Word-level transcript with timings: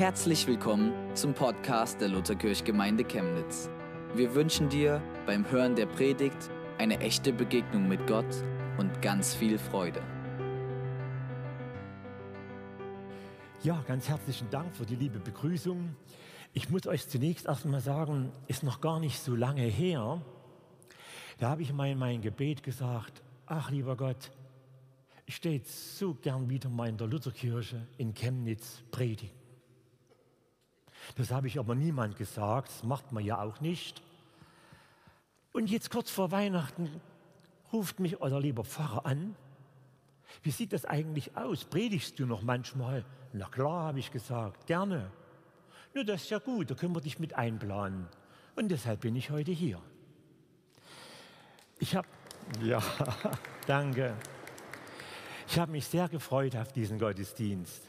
Herzlich 0.00 0.46
willkommen 0.46 0.94
zum 1.14 1.34
Podcast 1.34 2.00
der 2.00 2.08
Lutherkirchgemeinde 2.08 3.04
Chemnitz. 3.04 3.68
Wir 4.14 4.34
wünschen 4.34 4.70
dir 4.70 5.02
beim 5.26 5.50
Hören 5.50 5.76
der 5.76 5.84
Predigt 5.84 6.48
eine 6.78 7.00
echte 7.00 7.34
Begegnung 7.34 7.86
mit 7.86 8.06
Gott 8.06 8.24
und 8.78 9.02
ganz 9.02 9.34
viel 9.34 9.58
Freude. 9.58 10.00
Ja, 13.62 13.84
ganz 13.86 14.08
herzlichen 14.08 14.48
Dank 14.48 14.74
für 14.74 14.86
die 14.86 14.96
liebe 14.96 15.18
Begrüßung. 15.18 15.94
Ich 16.54 16.70
muss 16.70 16.86
euch 16.86 17.06
zunächst 17.06 17.44
erstmal 17.44 17.82
sagen, 17.82 18.32
ist 18.46 18.62
noch 18.62 18.80
gar 18.80 19.00
nicht 19.00 19.20
so 19.20 19.36
lange 19.36 19.64
her. 19.64 20.22
Da 21.36 21.50
habe 21.50 21.60
ich 21.60 21.74
mal 21.74 21.90
in 21.90 21.98
mein 21.98 22.22
Gebet 22.22 22.62
gesagt, 22.62 23.22
ach 23.44 23.70
lieber 23.70 23.98
Gott, 23.98 24.30
ich 25.26 25.36
stehe 25.36 25.60
so 25.62 26.14
gern 26.14 26.48
wieder 26.48 26.70
mal 26.70 26.88
in 26.88 26.96
der 26.96 27.06
Lutherkirche 27.06 27.86
in 27.98 28.14
Chemnitz 28.14 28.82
predigen. 28.90 29.39
Das 31.16 31.30
habe 31.30 31.46
ich 31.46 31.58
aber 31.58 31.74
niemand 31.74 32.16
gesagt, 32.16 32.68
das 32.68 32.82
macht 32.84 33.12
man 33.12 33.24
ja 33.24 33.40
auch 33.40 33.60
nicht. 33.60 34.02
Und 35.52 35.70
jetzt 35.70 35.90
kurz 35.90 36.10
vor 36.10 36.30
Weihnachten 36.30 37.00
ruft 37.72 38.00
mich 38.00 38.20
euer 38.20 38.40
lieber 38.40 38.64
Pfarrer 38.64 39.06
an. 39.06 39.34
Wie 40.42 40.50
sieht 40.50 40.72
das 40.72 40.84
eigentlich 40.84 41.36
aus? 41.36 41.64
Predigst 41.64 42.18
du 42.18 42.26
noch 42.26 42.42
manchmal? 42.42 43.04
Na 43.32 43.46
klar, 43.46 43.84
habe 43.84 43.98
ich 43.98 44.10
gesagt, 44.10 44.66
gerne. 44.66 45.10
Nur 45.94 46.04
das 46.04 46.22
ist 46.22 46.30
ja 46.30 46.38
gut, 46.38 46.70
da 46.70 46.74
können 46.74 46.94
wir 46.94 47.00
dich 47.00 47.18
mit 47.18 47.34
einplanen. 47.34 48.06
Und 48.56 48.68
deshalb 48.68 49.00
bin 49.00 49.16
ich 49.16 49.30
heute 49.30 49.50
hier. 49.50 49.80
Ich 51.78 51.96
habe, 51.96 52.06
ja, 52.62 52.82
danke. 53.66 54.16
Ich 55.48 55.58
habe 55.58 55.72
mich 55.72 55.86
sehr 55.86 56.08
gefreut 56.08 56.54
auf 56.54 56.72
diesen 56.72 56.98
Gottesdienst. 56.98 57.82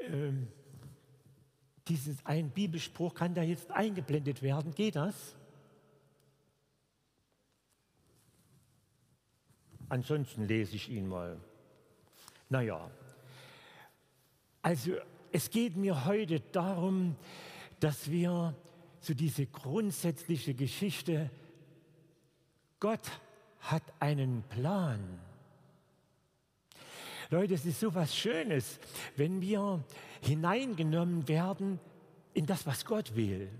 Ähm, 0.00 0.48
dieses 1.88 2.24
ein 2.24 2.50
Bibelspruch 2.50 3.14
kann 3.14 3.34
da 3.34 3.42
jetzt 3.42 3.70
eingeblendet 3.70 4.42
werden. 4.42 4.74
Geht 4.74 4.96
das? 4.96 5.36
Ansonsten 9.88 10.46
lese 10.46 10.74
ich 10.76 10.88
ihn 10.88 11.06
mal. 11.06 11.38
Naja, 12.48 12.90
also 14.62 14.92
es 15.30 15.50
geht 15.50 15.76
mir 15.76 16.06
heute 16.06 16.40
darum, 16.40 17.16
dass 17.78 18.10
wir 18.10 18.54
so 19.00 19.14
diese 19.14 19.46
grundsätzliche 19.46 20.54
Geschichte, 20.54 21.30
Gott 22.80 23.12
hat 23.60 23.82
einen 24.00 24.42
Plan. 24.44 25.20
Leute, 27.30 27.54
es 27.54 27.66
ist 27.66 27.80
so 27.80 27.94
was 27.94 28.16
Schönes, 28.16 28.78
wenn 29.16 29.40
wir 29.40 29.82
hineingenommen 30.20 31.26
werden 31.28 31.80
in 32.34 32.46
das, 32.46 32.66
was 32.66 32.84
Gott 32.84 33.16
will. 33.16 33.50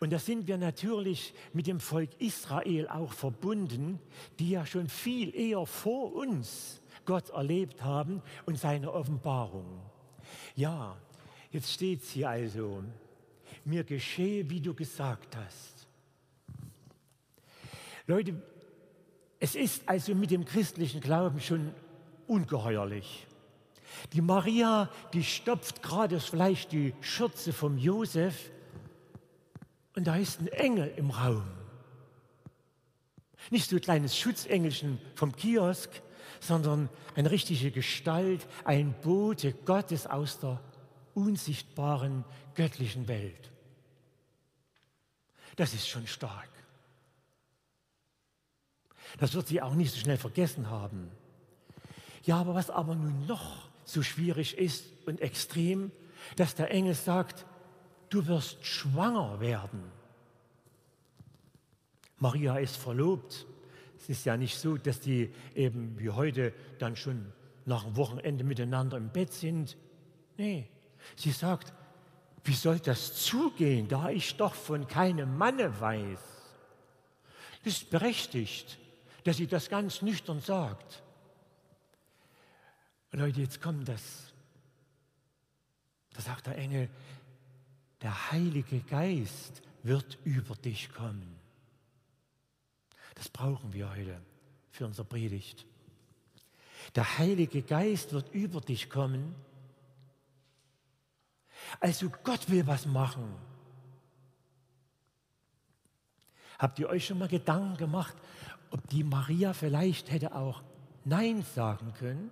Und 0.00 0.12
da 0.12 0.18
sind 0.18 0.48
wir 0.48 0.58
natürlich 0.58 1.34
mit 1.52 1.66
dem 1.66 1.78
Volk 1.78 2.10
Israel 2.18 2.88
auch 2.88 3.12
verbunden, 3.12 4.00
die 4.38 4.50
ja 4.50 4.66
schon 4.66 4.88
viel 4.88 5.34
eher 5.34 5.64
vor 5.66 6.14
uns 6.14 6.82
Gott 7.04 7.30
erlebt 7.30 7.82
haben 7.82 8.22
und 8.44 8.58
seine 8.58 8.92
Offenbarung. 8.92 9.80
Ja, 10.56 10.96
jetzt 11.52 11.72
steht 11.72 12.02
es 12.02 12.10
hier 12.10 12.28
also, 12.28 12.82
mir 13.64 13.84
geschehe, 13.84 14.48
wie 14.50 14.60
du 14.60 14.74
gesagt 14.74 15.36
hast. 15.36 15.86
Leute, 18.06 18.42
es 19.38 19.54
ist 19.54 19.88
also 19.88 20.14
mit 20.14 20.30
dem 20.30 20.44
christlichen 20.44 21.00
Glauben 21.00 21.40
schon 21.40 21.72
ungeheuerlich. 22.26 23.26
Die 24.12 24.20
Maria, 24.20 24.90
die 25.12 25.24
stopft 25.24 25.82
gerade 25.82 26.20
vielleicht 26.20 26.72
die 26.72 26.94
Schürze 27.00 27.52
vom 27.52 27.78
Josef 27.78 28.50
und 29.94 30.06
da 30.06 30.16
ist 30.16 30.40
ein 30.40 30.48
Engel 30.48 30.92
im 30.96 31.10
Raum. 31.10 31.44
Nicht 33.50 33.70
so 33.70 33.76
ein 33.76 33.82
kleines 33.82 34.16
Schutzengelchen 34.16 35.00
vom 35.14 35.34
Kiosk, 35.36 35.90
sondern 36.40 36.88
eine 37.14 37.30
richtige 37.30 37.70
Gestalt, 37.70 38.46
ein 38.64 38.94
Bote 39.02 39.52
Gottes 39.52 40.06
aus 40.06 40.40
der 40.40 40.60
unsichtbaren 41.14 42.24
göttlichen 42.54 43.06
Welt. 43.06 43.52
Das 45.56 45.74
ist 45.74 45.88
schon 45.88 46.06
stark. 46.06 46.48
Das 49.18 49.34
wird 49.34 49.46
sie 49.46 49.62
auch 49.62 49.74
nicht 49.74 49.92
so 49.92 50.00
schnell 50.00 50.16
vergessen 50.16 50.70
haben. 50.70 51.10
Ja, 52.24 52.38
aber 52.38 52.54
was 52.54 52.70
aber 52.70 52.94
nun 52.94 53.26
noch 53.26 53.68
so 53.84 54.02
schwierig 54.02 54.56
ist 54.58 54.86
und 55.06 55.20
extrem, 55.20 55.92
dass 56.36 56.54
der 56.54 56.70
Engel 56.70 56.94
sagt, 56.94 57.44
du 58.08 58.26
wirst 58.26 58.64
schwanger 58.64 59.40
werden. 59.40 59.82
Maria 62.18 62.56
ist 62.56 62.76
verlobt. 62.76 63.46
Es 63.98 64.08
ist 64.08 64.24
ja 64.24 64.36
nicht 64.36 64.58
so, 64.58 64.76
dass 64.76 65.00
die 65.00 65.32
eben 65.54 65.98
wie 65.98 66.10
heute 66.10 66.52
dann 66.78 66.96
schon 66.96 67.32
nach 67.66 67.84
dem 67.84 67.96
Wochenende 67.96 68.44
miteinander 68.44 68.96
im 68.96 69.10
Bett 69.10 69.32
sind. 69.32 69.76
Nee, 70.36 70.68
sie 71.16 71.30
sagt, 71.30 71.72
wie 72.44 72.54
soll 72.54 72.78
das 72.78 73.14
zugehen, 73.14 73.88
da 73.88 74.10
ich 74.10 74.36
doch 74.36 74.54
von 74.54 74.86
keinem 74.86 75.36
Manne 75.36 75.80
weiß? 75.80 76.18
Das 77.64 77.74
ist 77.74 77.90
berechtigt, 77.90 78.78
dass 79.24 79.38
sie 79.38 79.46
das 79.46 79.68
ganz 79.68 80.02
nüchtern 80.02 80.40
sagt. 80.40 81.03
Leute, 83.18 83.40
jetzt 83.40 83.60
kommt 83.60 83.88
das. 83.88 84.32
Da 86.14 86.20
sagt 86.20 86.46
der 86.46 86.58
Engel, 86.58 86.88
der 88.02 88.32
Heilige 88.32 88.80
Geist 88.80 89.62
wird 89.82 90.18
über 90.24 90.54
dich 90.56 90.92
kommen. 90.92 91.36
Das 93.14 93.28
brauchen 93.28 93.72
wir 93.72 93.90
heute 93.90 94.20
für 94.70 94.86
unsere 94.86 95.06
Predigt. 95.06 95.64
Der 96.94 97.18
Heilige 97.18 97.62
Geist 97.62 98.12
wird 98.12 98.32
über 98.34 98.60
dich 98.60 98.90
kommen. 98.90 99.34
Also 101.80 102.10
Gott 102.24 102.50
will 102.50 102.66
was 102.66 102.86
machen. 102.86 103.34
Habt 106.58 106.78
ihr 106.78 106.88
euch 106.88 107.06
schon 107.06 107.18
mal 107.18 107.28
Gedanken 107.28 107.76
gemacht, 107.76 108.16
ob 108.70 108.88
die 108.88 109.04
Maria 109.04 109.52
vielleicht 109.52 110.10
hätte 110.10 110.34
auch 110.34 110.62
Nein 111.04 111.44
sagen 111.54 111.92
können? 111.94 112.30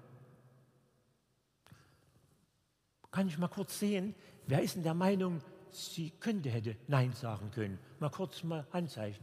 Kann 3.12 3.28
ich 3.28 3.39
mal 3.39 3.49
kurz 3.49 3.78
sehen, 3.78 4.15
wer 4.47 4.62
ist 4.62 4.75
in 4.75 4.83
der 4.83 4.95
Meinung, 4.95 5.41
sie 5.71 6.11
könnte, 6.19 6.49
hätte 6.49 6.77
Nein 6.89 7.12
sagen 7.12 7.50
können? 7.55 7.78
Mal 8.00 8.11
kurz 8.11 8.43
mal 8.43 8.67
Handzeichen. 8.73 9.23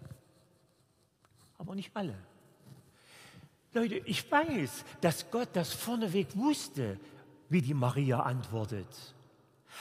Aber 1.58 1.76
nicht 1.76 1.92
alle. 1.96 2.16
Leute, 3.74 3.96
ich 4.06 4.32
weiß, 4.32 4.86
dass 5.02 5.30
Gott 5.30 5.50
das 5.54 5.74
vorneweg 5.74 6.36
wusste, 6.38 7.00
wie 7.50 7.62
die 7.62 7.74
Maria 7.74 8.22
antwortet. 8.22 8.88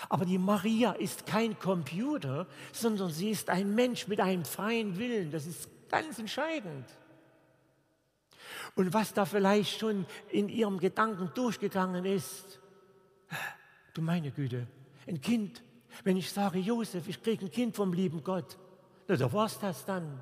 Aber 0.09 0.25
die 0.25 0.39
Maria 0.39 0.93
ist 0.93 1.27
kein 1.27 1.59
Computer, 1.59 2.47
sondern 2.73 3.11
sie 3.11 3.31
ist 3.31 3.51
ein 3.51 3.75
Mensch 3.75 4.09
mit 4.09 4.21
einem 4.21 4.45
freien 4.45 4.99
Willen. 4.99 5.31
Das 5.31 5.47
ist 5.47 5.69
ganz 5.89 6.19
entscheidend. 6.19 6.87
Und 8.75 8.93
was 8.93 9.13
da 9.13 9.25
vielleicht 9.25 9.79
schon 9.79 10.07
in 10.31 10.49
ihrem 10.49 10.79
Gedanken 10.79 11.31
durchgegangen 11.35 12.05
ist, 12.05 12.58
Du 13.99 14.05
meine 14.05 14.31
Güte, 14.31 14.69
ein 15.09 15.21
Kind. 15.21 15.61
Wenn 16.05 16.17
ich 16.17 16.31
sage, 16.31 16.61
Josef, 16.61 17.09
ich 17.09 17.21
kriege 17.21 17.47
ein 17.47 17.51
Kind 17.51 17.75
vom 17.75 17.93
lieben 17.93 18.23
Gott, 18.23 18.57
na, 19.09 19.17
da 19.17 19.33
war's 19.33 19.59
das 19.59 19.85
dann. 19.85 20.21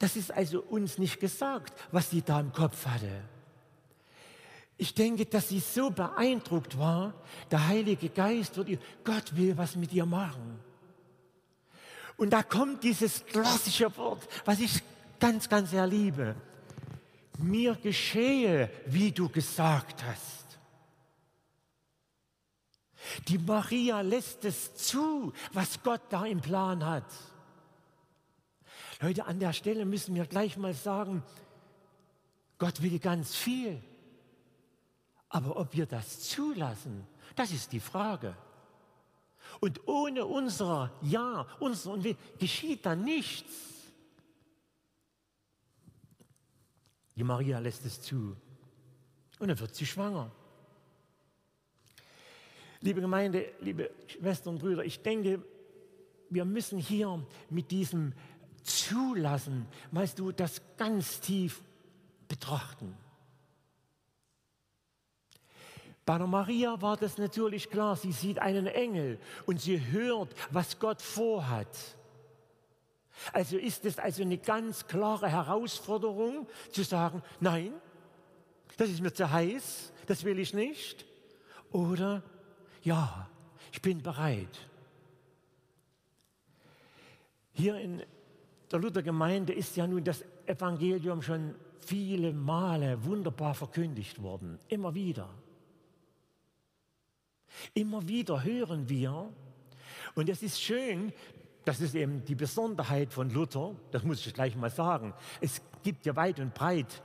Das 0.00 0.16
ist 0.16 0.32
also 0.32 0.62
uns 0.62 0.98
nicht 0.98 1.20
gesagt, 1.20 1.72
was 1.92 2.10
sie 2.10 2.22
da 2.22 2.40
im 2.40 2.52
Kopf 2.52 2.86
hatte. 2.86 3.22
Ich 4.78 4.94
denke, 4.94 5.26
dass 5.26 5.50
sie 5.50 5.60
so 5.60 5.90
beeindruckt 5.90 6.76
war, 6.76 7.14
der 7.52 7.68
Heilige 7.68 8.08
Geist 8.08 8.56
wird 8.56 8.70
ihr, 8.70 8.78
Gott 9.04 9.36
will 9.36 9.56
was 9.56 9.76
mit 9.76 9.92
ihr 9.92 10.06
machen. 10.06 10.58
Und 12.16 12.30
da 12.30 12.42
kommt 12.42 12.82
dieses 12.82 13.24
klassische 13.26 13.96
Wort, 13.96 14.26
was 14.44 14.58
ich 14.58 14.82
ganz, 15.20 15.48
ganz 15.48 15.70
sehr 15.70 15.86
liebe. 15.86 16.34
Mir 17.38 17.76
geschehe, 17.76 18.68
wie 18.86 19.12
du 19.12 19.28
gesagt 19.28 20.02
hast. 20.02 20.43
Die 23.28 23.38
Maria 23.38 24.00
lässt 24.00 24.44
es 24.44 24.74
zu, 24.74 25.32
was 25.52 25.82
Gott 25.82 26.02
da 26.10 26.24
im 26.24 26.40
Plan 26.40 26.84
hat. 26.84 27.10
Leute, 29.00 29.26
an 29.26 29.40
der 29.40 29.52
Stelle 29.52 29.84
müssen 29.84 30.14
wir 30.14 30.26
gleich 30.26 30.56
mal 30.56 30.74
sagen, 30.74 31.22
Gott 32.58 32.80
will 32.82 32.98
ganz 32.98 33.34
viel. 33.34 33.82
Aber 35.28 35.56
ob 35.56 35.74
wir 35.74 35.86
das 35.86 36.20
zulassen, 36.28 37.06
das 37.34 37.50
ist 37.50 37.72
die 37.72 37.80
Frage. 37.80 38.36
Und 39.60 39.86
ohne 39.88 40.24
unser 40.24 40.92
Ja, 41.02 41.46
unser 41.60 42.02
Will 42.02 42.16
geschieht 42.38 42.86
da 42.86 42.94
nichts. 42.94 43.52
Die 47.16 47.24
Maria 47.24 47.58
lässt 47.58 47.84
es 47.84 48.00
zu. 48.00 48.36
Und 49.38 49.48
dann 49.48 49.58
wird 49.58 49.74
sie 49.74 49.86
schwanger. 49.86 50.30
Liebe 52.84 53.00
Gemeinde, 53.00 53.50
liebe 53.60 53.90
Schwestern 54.06 54.56
und 54.56 54.58
Brüder, 54.60 54.84
ich 54.84 55.00
denke, 55.00 55.42
wir 56.28 56.44
müssen 56.44 56.78
hier 56.78 57.26
mit 57.48 57.70
diesem 57.70 58.12
Zulassen, 58.62 59.66
weißt 59.92 60.18
du, 60.18 60.32
das 60.32 60.60
ganz 60.76 61.18
tief 61.20 61.62
betrachten. 62.28 62.94
Bei 66.04 66.18
der 66.18 66.26
Maria 66.26 66.82
war 66.82 66.98
das 66.98 67.16
natürlich 67.16 67.70
klar. 67.70 67.96
Sie 67.96 68.12
sieht 68.12 68.38
einen 68.38 68.66
Engel 68.66 69.18
und 69.46 69.62
sie 69.62 69.80
hört, 69.90 70.34
was 70.50 70.78
Gott 70.78 71.00
vorhat. 71.00 71.96
Also 73.32 73.56
ist 73.56 73.86
es 73.86 73.98
also 73.98 74.20
eine 74.20 74.36
ganz 74.36 74.86
klare 74.86 75.30
Herausforderung 75.30 76.46
zu 76.70 76.82
sagen, 76.82 77.22
nein, 77.40 77.72
das 78.76 78.90
ist 78.90 79.00
mir 79.00 79.14
zu 79.14 79.30
heiß, 79.30 79.90
das 80.06 80.22
will 80.24 80.38
ich 80.38 80.52
nicht. 80.52 81.06
Oder 81.72 82.22
ja, 82.84 83.28
ich 83.72 83.82
bin 83.82 84.02
bereit. 84.02 84.68
Hier 87.52 87.76
in 87.76 88.02
der 88.70 88.78
Luthergemeinde 88.78 89.52
ist 89.52 89.76
ja 89.76 89.86
nun 89.86 90.04
das 90.04 90.24
Evangelium 90.46 91.22
schon 91.22 91.54
viele 91.80 92.32
Male 92.32 93.04
wunderbar 93.04 93.54
verkündigt 93.54 94.22
worden, 94.22 94.58
immer 94.68 94.94
wieder. 94.94 95.28
Immer 97.72 98.06
wieder 98.08 98.42
hören 98.42 98.88
wir, 98.88 99.32
und 100.14 100.28
es 100.28 100.42
ist 100.42 100.60
schön, 100.60 101.12
das 101.64 101.80
ist 101.80 101.94
eben 101.94 102.24
die 102.24 102.34
Besonderheit 102.34 103.12
von 103.12 103.30
Luther, 103.30 103.74
das 103.90 104.02
muss 104.02 104.26
ich 104.26 104.34
gleich 104.34 104.54
mal 104.56 104.70
sagen. 104.70 105.14
Es 105.40 105.62
gibt 105.82 106.04
ja 106.06 106.14
weit 106.16 106.40
und 106.40 106.52
breit 106.54 107.02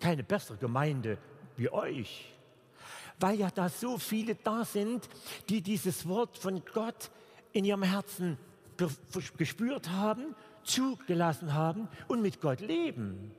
keine 0.00 0.24
bessere 0.24 0.56
Gemeinde 0.56 1.18
wie 1.56 1.70
euch, 1.70 2.33
weil 3.20 3.38
ja 3.38 3.50
da 3.50 3.68
so 3.68 3.98
viele 3.98 4.34
da 4.34 4.64
sind, 4.64 5.08
die 5.48 5.62
dieses 5.62 6.06
Wort 6.08 6.38
von 6.38 6.62
Gott 6.72 7.10
in 7.52 7.64
ihrem 7.64 7.82
Herzen 7.82 8.38
gespürt 9.36 9.90
haben, 9.90 10.34
zugelassen 10.64 11.54
haben 11.54 11.88
und 12.08 12.22
mit 12.22 12.40
Gott 12.40 12.60
leben. 12.60 13.30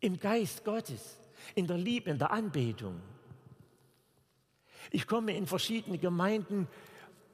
Im 0.00 0.18
Geist 0.18 0.64
Gottes, 0.64 1.18
in 1.54 1.66
der 1.66 1.78
Liebe, 1.78 2.10
in 2.10 2.18
der 2.18 2.30
Anbetung. 2.30 3.00
Ich 4.90 5.06
komme 5.06 5.36
in 5.36 5.46
verschiedene 5.46 5.98
Gemeinden 5.98 6.68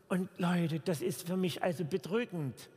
und 0.08 0.28
Leute, 0.38 0.80
das 0.80 1.02
ist 1.02 1.26
für 1.26 1.36
mich 1.36 1.62
also 1.62 1.84
bedrückend. 1.84 2.70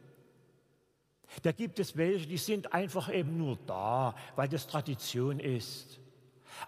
Da 1.44 1.52
gibt 1.52 1.80
es 1.80 1.98
welche, 1.98 2.28
die 2.28 2.38
sind 2.38 2.74
einfach 2.74 3.14
eben 3.14 3.38
nur 3.38 3.58
da, 3.66 4.16
weil 4.36 4.48
das 4.48 4.68
Tradition 4.68 5.40
ist. 5.40 6.00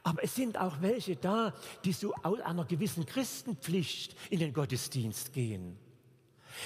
Aber 0.04 0.24
es 0.24 0.36
sind 0.36 0.58
auch 0.58 0.82
welche 0.82 1.16
da, 1.16 1.54
die 1.84 1.94
so 1.94 2.14
aus 2.24 2.40
einer 2.42 2.66
gewissen 2.66 3.06
Christenpflicht 3.06 4.16
in 4.30 4.40
den 4.40 4.54
Gottesdienst 4.54 5.34
gehen. 5.34 5.78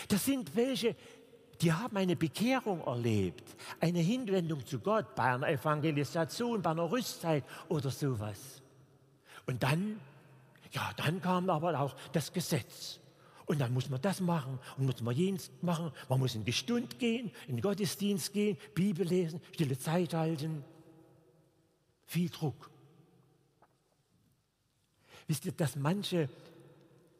Das 0.07 0.25
sind 0.25 0.55
welche, 0.55 0.95
die 1.61 1.71
haben 1.71 1.97
eine 1.97 2.15
Bekehrung 2.15 2.81
erlebt, 2.81 3.43
eine 3.79 3.99
Hinwendung 3.99 4.65
zu 4.65 4.79
Gott 4.79 5.15
bei 5.15 5.23
einer 5.23 5.47
Evangelisation, 5.47 6.61
bei 6.61 6.71
einer 6.71 6.91
Rüstzeit 6.91 7.43
oder 7.69 7.89
sowas. 7.89 8.61
Und 9.45 9.63
dann, 9.63 9.99
ja, 10.71 10.91
dann 10.97 11.21
kam 11.21 11.49
aber 11.49 11.79
auch 11.79 11.95
das 12.11 12.31
Gesetz. 12.31 12.99
Und 13.45 13.59
dann 13.59 13.73
muss 13.73 13.89
man 13.89 14.01
das 14.01 14.21
machen 14.21 14.57
und 14.77 14.85
muss 14.85 15.01
man 15.01 15.15
jenes 15.15 15.51
machen. 15.61 15.91
Man 16.07 16.19
muss 16.19 16.33
in 16.33 16.45
die 16.45 16.53
Stunde 16.53 16.95
gehen, 16.95 17.31
in 17.47 17.57
den 17.57 17.61
Gottesdienst 17.61 18.31
gehen, 18.31 18.57
Bibel 18.73 19.05
lesen, 19.05 19.41
stille 19.53 19.77
Zeit 19.77 20.13
halten. 20.13 20.63
Viel 22.05 22.29
Druck. 22.29 22.69
Wisst 25.27 25.45
ihr, 25.45 25.51
dass 25.51 25.75
manche 25.75 26.29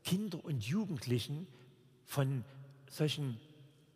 Kinder 0.04 0.44
und 0.44 0.64
Jugendlichen 0.66 1.48
von 2.06 2.44
solchen 2.90 3.40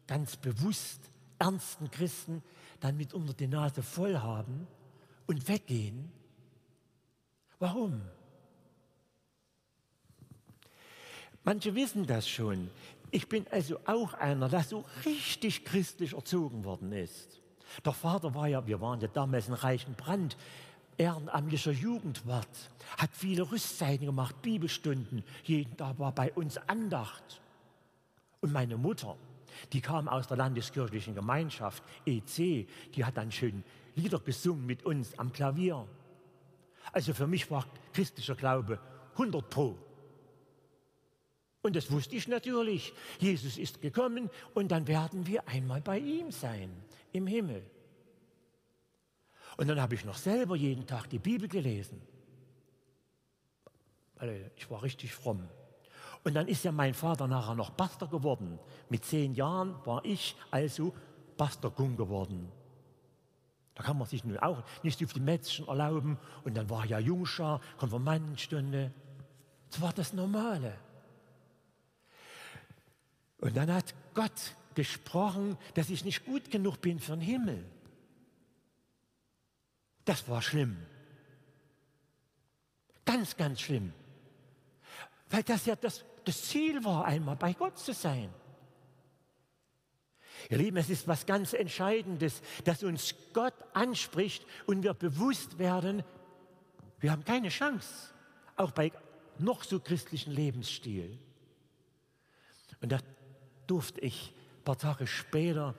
ganz 0.07 0.37
bewusst 0.37 1.01
ernsten 1.39 1.91
Christen 1.91 2.41
dann 2.79 2.97
mit 2.97 3.13
unter 3.13 3.33
die 3.33 3.47
Nase 3.47 3.83
voll 3.83 4.17
haben 4.17 4.67
und 5.27 5.47
weggehen? 5.47 6.11
Warum? 7.59 8.01
Manche 11.43 11.75
wissen 11.75 12.05
das 12.05 12.27
schon. 12.27 12.69
Ich 13.09 13.29
bin 13.29 13.45
also 13.51 13.79
auch 13.85 14.13
einer, 14.13 14.49
der 14.49 14.63
so 14.63 14.83
richtig 15.05 15.63
christlich 15.63 16.13
erzogen 16.13 16.65
worden 16.65 16.91
ist. 16.91 17.41
Der 17.85 17.93
Vater 17.93 18.33
war 18.35 18.47
ja, 18.47 18.65
wir 18.67 18.81
waren 18.81 18.99
ja 18.99 19.07
damals 19.07 19.47
in 19.47 19.53
Reichenbrand, 19.53 20.37
ehrenamtlicher 20.97 21.71
Jugendwart, 21.71 22.69
hat 22.97 23.09
viele 23.13 23.51
Rüstzeiten 23.51 24.05
gemacht, 24.05 24.41
Bibelstunden. 24.41 25.23
Jeden 25.43 25.75
Tag 25.77 25.99
war 25.99 26.11
bei 26.11 26.31
uns 26.33 26.57
Andacht. 26.57 27.41
Und 28.41 28.51
meine 28.51 28.77
Mutter, 28.77 29.15
die 29.73 29.81
kam 29.81 30.07
aus 30.07 30.27
der 30.27 30.37
landeskirchlichen 30.37 31.15
Gemeinschaft, 31.15 31.83
EC, 32.05 32.67
die 32.95 33.05
hat 33.05 33.17
dann 33.17 33.31
schön 33.31 33.63
Lieder 33.95 34.19
gesungen 34.19 34.65
mit 34.65 34.85
uns 34.85 35.17
am 35.17 35.31
Klavier. 35.31 35.87
Also 36.91 37.13
für 37.13 37.27
mich 37.27 37.49
war 37.49 37.65
christlicher 37.93 38.35
Glaube 38.35 38.79
100 39.13 39.49
Pro. 39.49 39.77
Und 41.63 41.75
das 41.75 41.91
wusste 41.91 42.15
ich 42.15 42.27
natürlich. 42.27 42.93
Jesus 43.19 43.57
ist 43.57 43.81
gekommen 43.81 44.29
und 44.53 44.71
dann 44.71 44.87
werden 44.87 45.27
wir 45.27 45.47
einmal 45.47 45.81
bei 45.81 45.99
ihm 45.99 46.31
sein, 46.31 46.71
im 47.11 47.27
Himmel. 47.27 47.63
Und 49.57 49.67
dann 49.67 49.81
habe 49.81 49.95
ich 49.95 50.05
noch 50.05 50.17
selber 50.17 50.55
jeden 50.55 50.85
Tag 50.85 51.09
die 51.09 51.19
Bibel 51.19 51.47
gelesen. 51.47 52.01
Ich 54.55 54.69
war 54.69 54.83
richtig 54.83 55.13
fromm. 55.13 55.47
Und 56.23 56.33
dann 56.33 56.47
ist 56.47 56.63
ja 56.63 56.71
mein 56.71 56.93
Vater 56.93 57.27
nachher 57.27 57.55
noch 57.55 57.75
Pastor 57.75 58.09
geworden. 58.09 58.59
Mit 58.89 59.05
zehn 59.05 59.33
Jahren 59.33 59.75
war 59.85 60.03
ich 60.05 60.35
also 60.51 60.93
Pastor 61.37 61.71
Gung 61.71 61.97
geworden. 61.97 62.51
Da 63.75 63.83
kann 63.83 63.97
man 63.97 64.07
sich 64.07 64.23
nun 64.23 64.37
auch 64.37 64.63
nicht 64.81 65.03
auf 65.03 65.13
die 65.13 65.19
Mädchen 65.19 65.67
erlauben. 65.67 66.17
Und 66.43 66.57
dann 66.57 66.69
war 66.69 66.85
ja 66.85 66.99
Jungschar, 66.99 67.61
Konfirmandenstunde. 67.77 68.91
Das 69.69 69.81
war 69.81 69.93
das 69.93 70.13
Normale. 70.13 70.73
Und 73.39 73.55
dann 73.55 73.71
hat 73.71 73.93
Gott 74.15 74.55
gesprochen, 74.73 75.57
dass 75.75 75.89
ich 75.89 76.03
nicht 76.03 76.25
gut 76.25 76.49
genug 76.49 76.81
bin 76.81 76.99
für 76.99 77.11
den 77.11 77.21
Himmel. 77.21 77.63
Das 80.07 80.29
war 80.29 80.41
schlimm. 80.41 80.77
Ganz, 83.03 83.35
ganz 83.35 83.59
schlimm. 83.59 83.91
Weil 85.29 85.43
das 85.43 85.65
ja 85.65 85.75
das, 85.75 86.05
das 86.23 86.43
Ziel 86.43 86.81
war, 86.85 87.03
einmal 87.03 87.35
bei 87.35 87.51
Gott 87.51 87.77
zu 87.77 87.93
sein. 87.93 88.33
Ihr 90.49 90.59
Lieben, 90.59 90.77
es 90.77 90.89
ist 90.89 91.09
was 91.09 91.25
ganz 91.25 91.51
Entscheidendes, 91.51 92.41
dass 92.63 92.83
uns 92.83 93.15
Gott 93.33 93.53
anspricht 93.73 94.45
und 94.65 94.81
wir 94.81 94.93
bewusst 94.93 95.59
werden, 95.59 96.03
wir 97.01 97.11
haben 97.11 97.25
keine 97.25 97.49
Chance, 97.49 98.13
auch 98.55 98.71
bei 98.71 98.93
noch 99.39 99.65
so 99.65 99.77
christlichen 99.81 100.31
Lebensstil. 100.31 101.19
Und 102.79 102.93
da 102.93 102.99
durfte 103.67 103.99
ich 103.99 104.33
ein 104.59 104.63
paar 104.63 104.77
Tage 104.77 105.05
später 105.05 105.75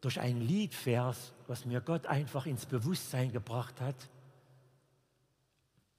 durch 0.00 0.18
einen 0.20 0.40
Liedvers, 0.40 1.32
was 1.46 1.64
mir 1.64 1.80
Gott 1.80 2.06
einfach 2.06 2.46
ins 2.46 2.66
Bewusstsein 2.66 3.32
gebracht 3.32 3.80
hat, 3.80 3.96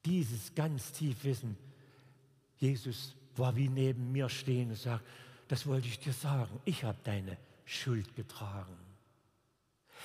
dieses 0.06 0.56
ganz 0.56 0.92
tief 0.92 1.24
wissen, 1.24 1.58
Jesus 2.58 3.16
war 3.36 3.56
wie 3.56 3.70
neben 3.70 4.12
mir 4.12 4.30
stehen 4.30 4.70
und 4.70 4.78
sagt, 4.78 5.04
das 5.48 5.68
wollte 5.68 5.88
ich 5.88 6.00
dir 6.00 6.14
sagen, 6.14 6.60
ich 6.66 6.84
habe 6.84 6.98
deine 7.04 7.38
Schuld 7.66 8.16
getragen. 8.16 8.78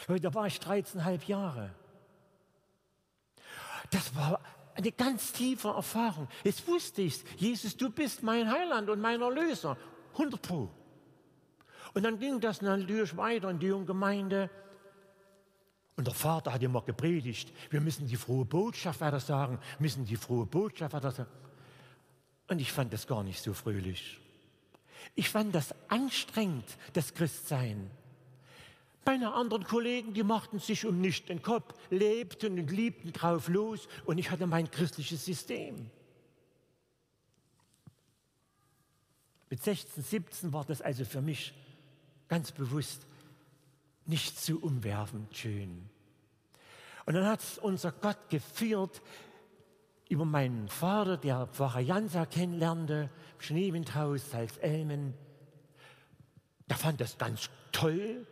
Da 0.06 0.34
war 0.34 0.46
ich 0.46 0.58
13,5 0.58 1.26
Jahre. 1.26 1.74
Das 3.90 4.14
war 4.14 4.40
eine 4.74 4.92
ganz 4.92 5.32
tiefe 5.32 5.68
Erfahrung. 5.68 6.28
Jetzt 6.44 6.66
wusste 6.66 7.02
ich, 7.02 7.22
Jesus, 7.38 7.76
du 7.76 7.90
bist 7.90 8.22
mein 8.22 8.50
Heiland 8.50 8.90
und 8.90 9.00
mein 9.00 9.22
Erlöser. 9.22 9.76
100 10.12 10.42
Pro. 10.42 10.70
Und 11.94 12.02
dann 12.02 12.18
ging 12.18 12.40
das 12.40 12.62
natürlich 12.62 13.16
weiter 13.16 13.50
in 13.50 13.58
die 13.58 13.68
Gemeinde. 13.68 14.50
Und 15.96 16.06
der 16.06 16.14
Vater 16.14 16.52
hat 16.52 16.62
immer 16.62 16.82
gepredigt, 16.82 17.52
wir 17.70 17.80
müssen 17.80 18.06
die 18.06 18.16
frohe 18.16 18.44
Botschaft 18.44 19.00
weiter 19.00 19.20
sagen, 19.20 19.58
müssen 19.78 20.04
die 20.04 20.16
frohe 20.16 20.44
Botschaft 20.44 20.92
weiter 20.92 21.10
sagen. 21.10 21.30
Und 22.48 22.60
ich 22.60 22.70
fand 22.70 22.92
das 22.92 23.06
gar 23.06 23.22
nicht 23.22 23.42
so 23.42 23.54
fröhlich. 23.54 24.20
Ich 25.14 25.30
fand 25.30 25.54
das 25.54 25.74
anstrengend, 25.88 26.64
das 26.92 27.14
Christsein. 27.14 27.90
Meine 29.04 29.32
anderen 29.32 29.64
Kollegen, 29.64 30.14
die 30.14 30.24
machten 30.24 30.58
sich 30.58 30.84
um 30.84 31.00
nicht 31.00 31.28
den 31.28 31.40
Kopf, 31.40 31.74
lebten 31.90 32.58
und 32.58 32.70
liebten 32.70 33.12
drauf 33.12 33.48
los 33.48 33.88
und 34.04 34.18
ich 34.18 34.30
hatte 34.30 34.46
mein 34.46 34.70
christliches 34.70 35.24
System. 35.24 35.90
Mit 39.48 39.62
16, 39.62 40.02
17 40.02 40.52
war 40.52 40.64
das 40.64 40.82
also 40.82 41.04
für 41.04 41.22
mich 41.22 41.54
ganz 42.28 42.52
bewusst 42.52 43.06
nicht 44.04 44.38
zu 44.38 44.60
umwerfend 44.60 45.36
schön. 45.36 45.88
Und 47.04 47.14
dann 47.14 47.26
hat 47.26 47.40
unser 47.62 47.92
Gott 47.92 48.28
geführt, 48.28 49.02
über 50.08 50.24
meinen 50.24 50.68
Vater, 50.68 51.16
der 51.16 51.46
Pfarrer 51.48 51.80
Jansa 51.80 52.26
kennenlernte, 52.26 53.10
Schneewindhaus, 53.38 54.30
Salzelmen. 54.30 55.14
Der 56.68 56.76
fand 56.76 57.00
das 57.00 57.18
ganz 57.18 57.50
toll 57.72 58.26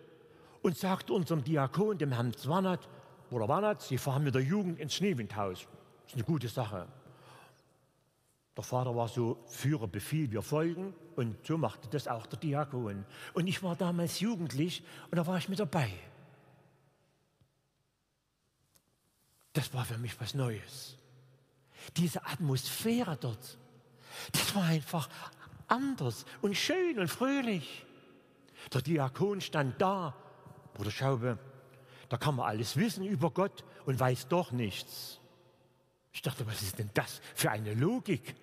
und 0.63 0.77
sagte 0.77 1.13
unserem 1.13 1.43
Diakon, 1.43 1.99
dem 1.99 2.13
Herrn 2.13 2.33
Zwanat, 2.33 2.89
Bruder 3.31 3.49
Wanat, 3.49 3.83
Sie 3.83 3.99
fahren 3.99 4.23
mit 4.23 4.35
der 4.35 4.43
Jugend 4.43 4.79
ins 4.79 4.95
Schneewindhaus. 4.95 5.67
Das 6.03 6.13
ist 6.13 6.15
eine 6.15 6.25
gute 6.25 6.49
Sache. 6.49 6.87
Der 8.57 8.63
Vater 8.63 8.95
war 8.95 9.09
so, 9.09 9.43
Führer 9.49 9.89
Befehl, 9.89 10.31
wir 10.31 10.43
folgen. 10.43 10.95
Und 11.17 11.45
so 11.47 11.59
machte 11.59 11.89
das 11.89 12.09
auch 12.09 12.27
der 12.27 12.39
Diakon. 12.39 13.05
Und 13.33 13.47
ich 13.47 13.63
war 13.63 13.77
damals 13.77 14.21
jugendlich 14.21 14.85
und 15.11 15.17
da 15.17 15.27
war 15.27 15.39
ich 15.39 15.49
mit 15.49 15.59
dabei. 15.59 15.91
Das 19.53 19.73
war 19.73 19.85
für 19.85 19.99
mich 19.99 20.21
was 20.21 20.35
Neues. 20.35 20.99
Diese 21.97 22.25
Atmosphäre 22.27 23.17
dort, 23.17 23.59
das 24.33 24.55
war 24.55 24.65
einfach 24.65 25.09
anders 25.69 26.25
und 26.43 26.57
schön 26.57 26.99
und 26.99 27.09
fröhlich. 27.09 27.85
Der 28.73 28.83
Diakon 28.83 29.41
stand 29.41 29.81
da, 29.81 30.15
Bruder 30.75 30.91
Schaube, 30.91 31.39
da 32.09 32.17
kann 32.17 32.37
man 32.37 32.47
alles 32.47 32.77
wissen 32.77 33.05
über 33.05 33.31
Gott 33.31 33.65
und 33.87 33.99
weiß 33.99 34.29
doch 34.29 34.51
nichts. 34.53 35.21
Ich 36.13 36.23
dachte, 36.23 36.47
was 36.47 36.63
ist 36.63 36.79
denn 36.79 36.91
das 36.95 37.21
für 37.35 37.51
eine 37.51 37.75
Logik? 37.75 38.35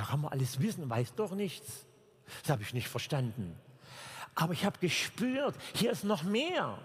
Da 0.00 0.06
kann 0.06 0.22
man 0.22 0.32
alles 0.32 0.58
wissen 0.60 0.88
weiß 0.88 1.14
doch 1.14 1.32
nichts. 1.32 1.84
Das 2.40 2.52
habe 2.52 2.62
ich 2.62 2.72
nicht 2.72 2.88
verstanden. 2.88 3.54
Aber 4.34 4.54
ich 4.54 4.64
habe 4.64 4.78
gespürt, 4.78 5.54
hier 5.74 5.90
ist 5.90 6.04
noch 6.04 6.22
mehr. 6.22 6.78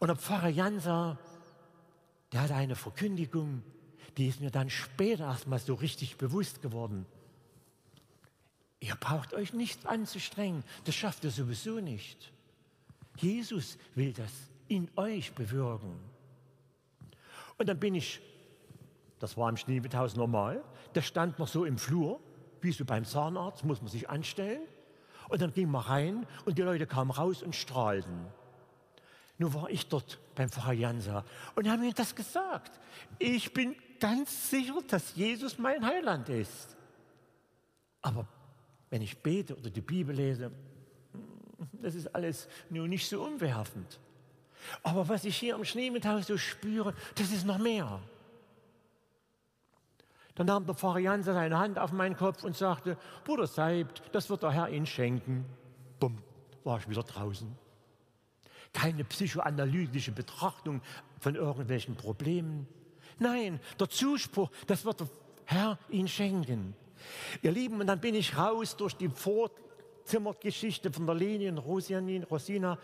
Und 0.00 0.08
der 0.08 0.16
Pfarrer 0.16 0.50
Janser, 0.50 1.18
der 2.30 2.42
hatte 2.42 2.56
eine 2.56 2.76
Verkündigung, 2.76 3.62
die 4.18 4.28
ist 4.28 4.42
mir 4.42 4.50
dann 4.50 4.68
später 4.68 5.24
erstmal 5.24 5.60
so 5.60 5.72
richtig 5.72 6.18
bewusst 6.18 6.60
geworden. 6.60 7.06
Ihr 8.80 8.96
braucht 8.96 9.32
euch 9.32 9.54
nicht 9.54 9.86
anzustrengen, 9.86 10.62
das 10.84 10.94
schafft 10.96 11.24
ihr 11.24 11.30
sowieso 11.30 11.80
nicht. 11.80 12.32
Jesus 13.16 13.78
will 13.94 14.12
das 14.12 14.30
in 14.68 14.90
euch 14.96 15.32
bewirken. 15.32 15.98
Und 17.56 17.66
dann 17.66 17.80
bin 17.80 17.94
ich, 17.94 18.20
das 19.20 19.38
war 19.38 19.48
im 19.48 19.56
Schneewithaus 19.56 20.16
normal, 20.16 20.62
der 20.94 21.02
stand 21.02 21.38
noch 21.38 21.48
so 21.48 21.64
im 21.64 21.78
Flur, 21.78 22.20
wie 22.60 22.72
so 22.72 22.84
beim 22.84 23.04
Zahnarzt, 23.04 23.64
muss 23.64 23.80
man 23.80 23.90
sich 23.90 24.08
anstellen. 24.08 24.62
Und 25.28 25.40
dann 25.42 25.52
ging 25.52 25.70
man 25.70 25.82
rein 25.82 26.26
und 26.44 26.58
die 26.58 26.62
Leute 26.62 26.86
kamen 26.86 27.10
raus 27.10 27.42
und 27.42 27.54
strahlten. 27.54 28.26
Nun 29.38 29.52
war 29.54 29.70
ich 29.70 29.88
dort 29.88 30.18
beim 30.34 30.48
Pfarrer 30.48 30.72
Jansa 30.72 31.24
und 31.56 31.68
haben 31.68 31.80
mir 31.80 31.92
das 31.92 32.14
gesagt. 32.14 32.78
Ich 33.18 33.52
bin 33.52 33.74
ganz 33.98 34.50
sicher, 34.50 34.78
dass 34.86 35.16
Jesus 35.16 35.58
mein 35.58 35.84
Heiland 35.84 36.28
ist. 36.28 36.76
Aber 38.02 38.26
wenn 38.90 39.02
ich 39.02 39.18
bete 39.18 39.56
oder 39.56 39.70
die 39.70 39.80
Bibel 39.80 40.14
lese, 40.14 40.52
das 41.72 41.94
ist 41.94 42.14
alles 42.14 42.48
nur 42.70 42.86
nicht 42.86 43.08
so 43.08 43.24
umwerfend. 43.24 43.98
Aber 44.82 45.08
was 45.08 45.24
ich 45.24 45.36
hier 45.36 45.54
am 45.54 45.64
Schneemethaus 45.64 46.26
so 46.26 46.38
spüre, 46.38 46.94
das 47.16 47.32
ist 47.32 47.44
noch 47.44 47.58
mehr. 47.58 48.00
Dann 50.34 50.46
nahm 50.46 50.66
der 50.66 50.74
Pfarrer 50.74 50.98
Janse 50.98 51.32
seine 51.32 51.58
Hand 51.58 51.78
auf 51.78 51.92
meinen 51.92 52.16
Kopf 52.16 52.42
und 52.42 52.56
sagte, 52.56 52.96
Bruder 53.24 53.46
Seibt, 53.46 54.02
das 54.12 54.28
wird 54.30 54.42
der 54.42 54.50
Herr 54.50 54.68
Ihnen 54.68 54.86
schenken. 54.86 55.44
Bumm, 56.00 56.18
war 56.64 56.78
ich 56.78 56.88
wieder 56.88 57.04
draußen. 57.04 57.56
Keine 58.72 59.04
psychoanalytische 59.04 60.10
Betrachtung 60.10 60.82
von 61.20 61.36
irgendwelchen 61.36 61.94
Problemen. 61.94 62.66
Nein, 63.20 63.60
der 63.78 63.88
Zuspruch, 63.88 64.50
das 64.66 64.84
wird 64.84 65.00
der 65.00 65.08
Herr 65.44 65.78
Ihnen 65.88 66.08
schenken. 66.08 66.74
Ihr 67.42 67.52
Lieben, 67.52 67.80
und 67.80 67.86
dann 67.86 68.00
bin 68.00 68.16
ich 68.16 68.36
raus 68.36 68.76
durch 68.76 68.96
die 68.96 69.10
Vorzimmergeschichte 69.10 70.92
von 70.92 71.06
der 71.06 71.14
Linien 71.14 71.58
Rosina, 71.58 72.24
Rosina 72.24 72.78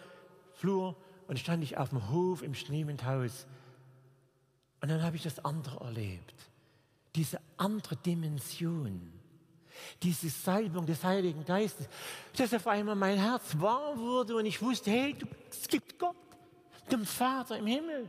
Flur 0.52 0.95
und 1.26 1.38
stand 1.40 1.64
ich 1.64 1.78
auf 1.78 1.88
dem 1.88 2.11
Hof 2.11 2.42
im 2.42 2.54
Schneewindhaus. 2.54 3.49
Und 4.83 4.88
dann 4.88 5.02
habe 5.02 5.16
ich 5.16 5.25
das 5.25 5.45
andere 5.45 5.85
erlebt 5.85 6.50
diese 7.14 7.40
andere 7.56 7.96
Dimension, 7.96 9.12
diese 10.02 10.28
Salbung 10.28 10.86
des 10.86 11.02
Heiligen 11.02 11.44
Geistes, 11.44 11.88
dass 12.36 12.54
auf 12.54 12.66
einmal 12.66 12.94
mein 12.94 13.18
Herz 13.18 13.54
warm 13.58 13.98
wurde 13.98 14.36
und 14.36 14.46
ich 14.46 14.60
wusste, 14.60 14.90
hey, 14.90 15.16
es 15.50 15.66
gibt 15.66 15.98
Gott, 15.98 16.16
den 16.90 17.04
Vater 17.04 17.58
im 17.58 17.66
Himmel. 17.66 18.08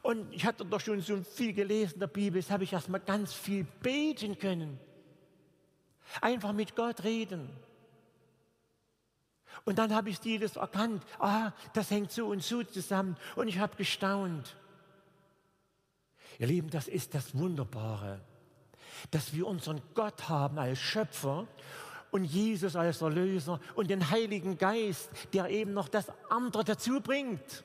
Und 0.00 0.32
ich 0.32 0.44
hatte 0.44 0.64
doch 0.64 0.80
schon 0.80 1.00
so 1.00 1.22
viel 1.22 1.52
gelesen 1.52 1.94
in 1.94 2.00
der 2.00 2.06
Bibel, 2.06 2.40
jetzt 2.40 2.50
habe 2.50 2.64
ich 2.64 2.72
erstmal 2.72 3.00
ganz 3.00 3.32
viel 3.32 3.64
beten 3.64 4.38
können. 4.38 4.78
Einfach 6.20 6.52
mit 6.52 6.76
Gott 6.76 7.02
reden. 7.04 7.48
Und 9.64 9.78
dann 9.78 9.94
habe 9.94 10.10
ich 10.10 10.18
vieles 10.18 10.56
erkannt. 10.56 11.04
Ah, 11.18 11.52
das 11.72 11.90
hängt 11.90 12.10
so 12.10 12.26
und 12.26 12.42
so 12.42 12.62
zusammen. 12.62 13.16
Und 13.36 13.48
ich 13.48 13.58
habe 13.58 13.76
gestaunt. 13.76 14.56
Ihr 16.38 16.46
Lieben, 16.46 16.70
das 16.70 16.88
ist 16.88 17.14
das 17.14 17.36
Wunderbare, 17.36 18.20
dass 19.10 19.34
wir 19.34 19.46
unseren 19.46 19.80
Gott 19.94 20.28
haben 20.28 20.58
als 20.58 20.78
Schöpfer 20.78 21.46
und 22.10 22.24
Jesus 22.24 22.76
als 22.76 23.00
Erlöser 23.00 23.58
und 23.74 23.90
den 23.90 24.10
Heiligen 24.10 24.58
Geist, 24.58 25.10
der 25.32 25.48
eben 25.48 25.72
noch 25.72 25.88
das 25.88 26.06
andere 26.28 26.64
dazu 26.64 27.00
bringt. 27.00 27.64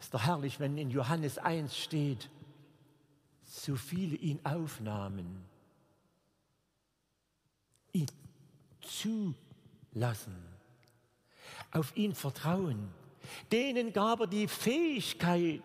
Ist 0.00 0.14
doch 0.14 0.24
herrlich, 0.24 0.58
wenn 0.58 0.78
in 0.78 0.90
Johannes 0.90 1.36
1 1.38 1.76
steht, 1.76 2.30
so 3.44 3.76
viele 3.76 4.16
ihn 4.16 4.40
aufnahmen, 4.44 5.44
ihn 7.92 8.06
zulassen, 8.80 10.36
auf 11.72 11.94
ihn 11.96 12.14
vertrauen. 12.14 12.88
Denen 13.52 13.92
gab 13.92 14.20
er 14.20 14.26
die 14.26 14.48
Fähigkeit, 14.48 15.62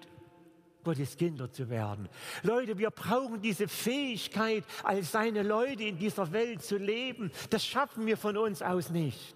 Gottes 0.86 1.18
Kinder 1.18 1.52
zu 1.52 1.70
werden. 1.70 2.08
Leute, 2.44 2.78
wir 2.78 2.92
brauchen 2.92 3.42
diese 3.42 3.68
Fähigkeit, 3.68 4.64
als 4.84 5.12
seine 5.12 5.44
Leute 5.44 5.84
in 5.84 5.98
dieser 5.98 6.32
Welt 6.32 6.64
zu 6.64 6.78
leben. 6.78 7.32
Das 7.50 7.66
schaffen 7.66 8.06
wir 8.06 8.16
von 8.16 8.38
uns 8.38 8.62
aus 8.62 8.90
nicht. 8.92 9.36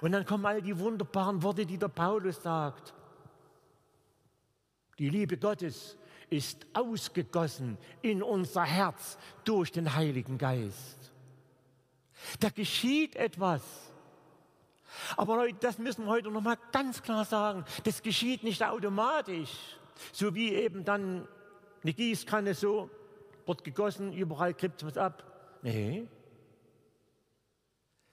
Und 0.00 0.12
dann 0.12 0.24
kommen 0.24 0.46
all 0.46 0.62
die 0.62 0.78
wunderbaren 0.78 1.42
Worte, 1.42 1.66
die 1.66 1.78
der 1.78 1.88
Paulus 1.88 2.40
sagt. 2.42 2.94
Die 4.98 5.08
Liebe 5.08 5.36
Gottes 5.36 5.96
ist 6.30 6.66
ausgegossen 6.72 7.76
in 8.00 8.22
unser 8.22 8.64
Herz 8.64 9.18
durch 9.44 9.72
den 9.72 9.94
Heiligen 9.94 10.38
Geist. 10.38 11.12
Da 12.38 12.50
geschieht 12.50 13.16
etwas. 13.16 13.62
Aber 15.16 15.36
Leute, 15.36 15.56
das 15.60 15.78
müssen 15.78 16.04
wir 16.04 16.10
heute 16.10 16.30
noch 16.30 16.40
mal 16.40 16.58
ganz 16.70 17.02
klar 17.02 17.24
sagen. 17.24 17.64
Das 17.84 18.02
geschieht 18.02 18.42
nicht 18.42 18.62
automatisch. 18.62 19.50
So 20.12 20.34
wie 20.34 20.54
eben 20.54 20.84
dann 20.84 21.26
eine 21.82 21.92
Gießkanne 21.92 22.54
so, 22.54 22.90
wird 23.46 23.64
gegossen, 23.64 24.12
überall 24.12 24.54
kriegt 24.54 24.84
was 24.84 24.96
ab. 24.96 25.24
Nee. 25.62 26.06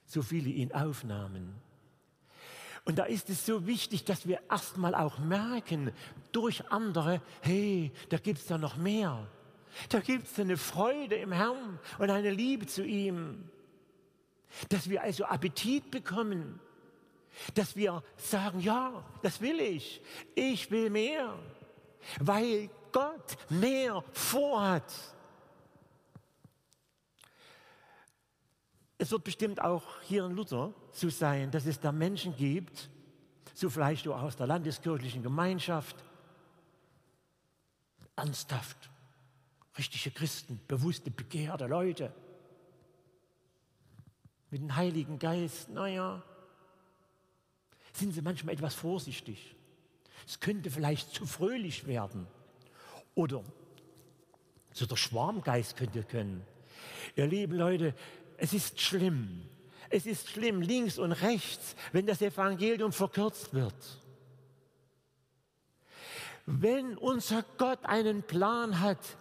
So 0.06 0.22
viele 0.22 0.50
ihn 0.50 0.72
aufnahmen. 0.72 1.54
Und 2.84 2.98
da 2.98 3.04
ist 3.04 3.28
es 3.30 3.46
so 3.46 3.66
wichtig, 3.66 4.04
dass 4.04 4.26
wir 4.26 4.40
erstmal 4.50 4.94
auch 4.94 5.18
merken, 5.18 5.92
durch 6.32 6.68
andere, 6.70 7.20
hey, 7.42 7.92
da 8.08 8.16
gibt 8.16 8.38
es 8.38 8.46
da 8.46 8.58
noch 8.58 8.76
mehr. 8.76 9.28
Da 9.88 10.00
gibt 10.00 10.26
es 10.26 10.40
eine 10.40 10.56
Freude 10.56 11.14
im 11.16 11.30
Herrn 11.30 11.78
und 11.98 12.10
eine 12.10 12.30
Liebe 12.30 12.66
zu 12.66 12.84
ihm. 12.84 13.48
Dass 14.68 14.90
wir 14.90 15.02
also 15.02 15.24
Appetit 15.24 15.90
bekommen. 15.90 16.58
Dass 17.54 17.76
wir 17.76 18.02
sagen, 18.16 18.58
ja, 18.58 19.04
das 19.22 19.40
will 19.40 19.60
ich. 19.60 20.02
Ich 20.34 20.70
will 20.72 20.90
mehr 20.90 21.38
weil 22.20 22.70
Gott 22.92 23.36
mehr 23.50 24.02
vorhat. 24.12 24.92
Es 28.98 29.10
wird 29.10 29.24
bestimmt 29.24 29.60
auch 29.60 29.84
hier 30.02 30.26
in 30.26 30.32
Luther 30.32 30.74
so 30.92 31.08
sein, 31.08 31.50
dass 31.50 31.66
es 31.66 31.80
da 31.80 31.90
Menschen 31.90 32.36
gibt, 32.36 32.90
so 33.54 33.70
vielleicht 33.70 34.06
auch 34.08 34.22
aus 34.22 34.36
der 34.36 34.46
landeskirchlichen 34.46 35.22
Gemeinschaft, 35.22 35.96
ernsthaft, 38.16 38.90
richtige 39.78 40.10
Christen, 40.10 40.60
bewusste, 40.68 41.10
begehrte 41.10 41.66
Leute, 41.66 42.12
mit 44.50 44.60
dem 44.60 44.74
Heiligen 44.74 45.18
Geist, 45.18 45.68
naja, 45.70 46.22
sind 47.92 48.12
sie 48.12 48.22
manchmal 48.22 48.54
etwas 48.54 48.74
vorsichtig. 48.74 49.56
Es 50.26 50.40
könnte 50.40 50.70
vielleicht 50.70 51.14
zu 51.14 51.26
fröhlich 51.26 51.86
werden. 51.86 52.26
Oder 53.14 53.42
so 54.72 54.86
der 54.86 54.96
Schwarmgeist 54.96 55.76
könnte 55.76 56.02
können. 56.02 56.44
Ihr 57.16 57.26
lieben 57.26 57.56
Leute, 57.56 57.94
es 58.36 58.52
ist 58.52 58.80
schlimm. 58.80 59.42
Es 59.90 60.06
ist 60.06 60.30
schlimm, 60.30 60.62
links 60.62 60.98
und 60.98 61.12
rechts, 61.12 61.74
wenn 61.92 62.06
das 62.06 62.22
Evangelium 62.22 62.92
verkürzt 62.92 63.52
wird. 63.52 63.74
Wenn 66.46 66.96
unser 66.96 67.44
Gott 67.58 67.84
einen 67.84 68.22
Plan 68.22 68.80
hat, 68.80 69.16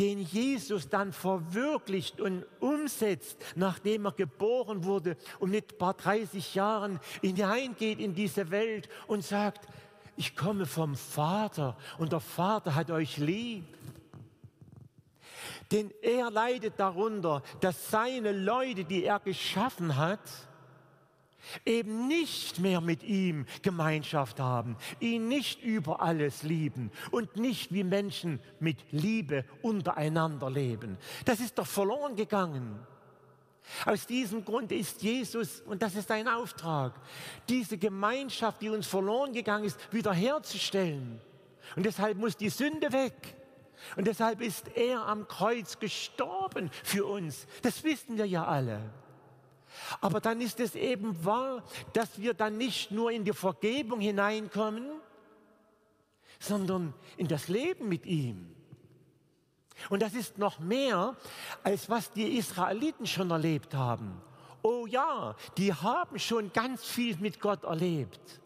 den 0.00 0.18
Jesus 0.18 0.88
dann 0.88 1.12
verwirklicht 1.12 2.22
und 2.22 2.46
umsetzt, 2.58 3.36
nachdem 3.54 4.06
er 4.06 4.12
geboren 4.12 4.84
wurde 4.84 5.18
und 5.40 5.50
mit 5.50 5.74
ein 5.74 5.78
paar 5.78 5.94
30 5.94 6.54
Jahren 6.54 6.98
hineingeht 7.20 8.00
in 8.00 8.14
diese 8.14 8.50
Welt 8.50 8.88
und 9.06 9.22
sagt, 9.22 9.68
ich 10.16 10.34
komme 10.34 10.64
vom 10.64 10.96
Vater 10.96 11.76
und 11.98 12.12
der 12.12 12.20
Vater 12.20 12.74
hat 12.74 12.90
euch 12.90 13.18
lieb. 13.18 13.64
Denn 15.70 15.92
er 16.00 16.30
leidet 16.30 16.80
darunter, 16.80 17.42
dass 17.60 17.90
seine 17.90 18.32
Leute, 18.32 18.84
die 18.84 19.04
er 19.04 19.20
geschaffen 19.20 19.96
hat, 19.96 20.20
eben 21.64 22.08
nicht 22.08 22.58
mehr 22.58 22.80
mit 22.80 23.02
ihm 23.02 23.46
Gemeinschaft 23.62 24.40
haben, 24.40 24.76
ihn 25.00 25.28
nicht 25.28 25.62
über 25.62 26.00
alles 26.00 26.42
lieben 26.42 26.90
und 27.10 27.36
nicht 27.36 27.72
wie 27.72 27.84
Menschen 27.84 28.40
mit 28.58 28.78
Liebe 28.90 29.44
untereinander 29.62 30.50
leben. 30.50 30.98
Das 31.24 31.40
ist 31.40 31.58
doch 31.58 31.66
verloren 31.66 32.16
gegangen. 32.16 32.78
Aus 33.84 34.06
diesem 34.06 34.44
Grund 34.44 34.72
ist 34.72 35.02
Jesus, 35.02 35.60
und 35.60 35.82
das 35.82 35.94
ist 35.94 36.08
sein 36.08 36.28
Auftrag, 36.28 36.94
diese 37.48 37.78
Gemeinschaft, 37.78 38.60
die 38.62 38.68
uns 38.68 38.86
verloren 38.86 39.32
gegangen 39.32 39.64
ist, 39.64 39.78
wiederherzustellen. 39.92 41.20
Und 41.76 41.86
deshalb 41.86 42.18
muss 42.18 42.36
die 42.36 42.48
Sünde 42.48 42.92
weg. 42.92 43.36
Und 43.96 44.06
deshalb 44.06 44.40
ist 44.40 44.68
er 44.76 45.06
am 45.06 45.26
Kreuz 45.26 45.78
gestorben 45.78 46.70
für 46.82 47.06
uns. 47.06 47.46
Das 47.62 47.82
wissen 47.84 48.16
wir 48.16 48.26
ja 48.26 48.44
alle. 48.44 48.80
Aber 50.00 50.20
dann 50.20 50.40
ist 50.40 50.60
es 50.60 50.74
eben 50.74 51.24
wahr, 51.24 51.62
dass 51.92 52.18
wir 52.20 52.34
dann 52.34 52.58
nicht 52.58 52.90
nur 52.90 53.10
in 53.10 53.24
die 53.24 53.32
Vergebung 53.32 54.00
hineinkommen, 54.00 54.90
sondern 56.38 56.94
in 57.16 57.28
das 57.28 57.48
Leben 57.48 57.88
mit 57.88 58.06
ihm. 58.06 58.54
Und 59.88 60.02
das 60.02 60.14
ist 60.14 60.38
noch 60.38 60.58
mehr, 60.58 61.16
als 61.62 61.88
was 61.88 62.12
die 62.12 62.36
Israeliten 62.36 63.06
schon 63.06 63.30
erlebt 63.30 63.74
haben. 63.74 64.20
Oh 64.62 64.86
ja, 64.86 65.34
die 65.56 65.72
haben 65.72 66.18
schon 66.18 66.52
ganz 66.52 66.84
viel 66.84 67.16
mit 67.16 67.40
Gott 67.40 67.64
erlebt. 67.64 68.40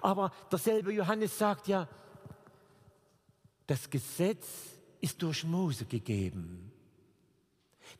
Aber 0.00 0.32
derselbe 0.50 0.92
Johannes 0.92 1.38
sagt 1.38 1.68
ja, 1.68 1.88
das 3.66 3.88
Gesetz 3.88 4.46
ist 5.00 5.22
durch 5.22 5.44
Mose 5.44 5.84
gegeben. 5.84 6.71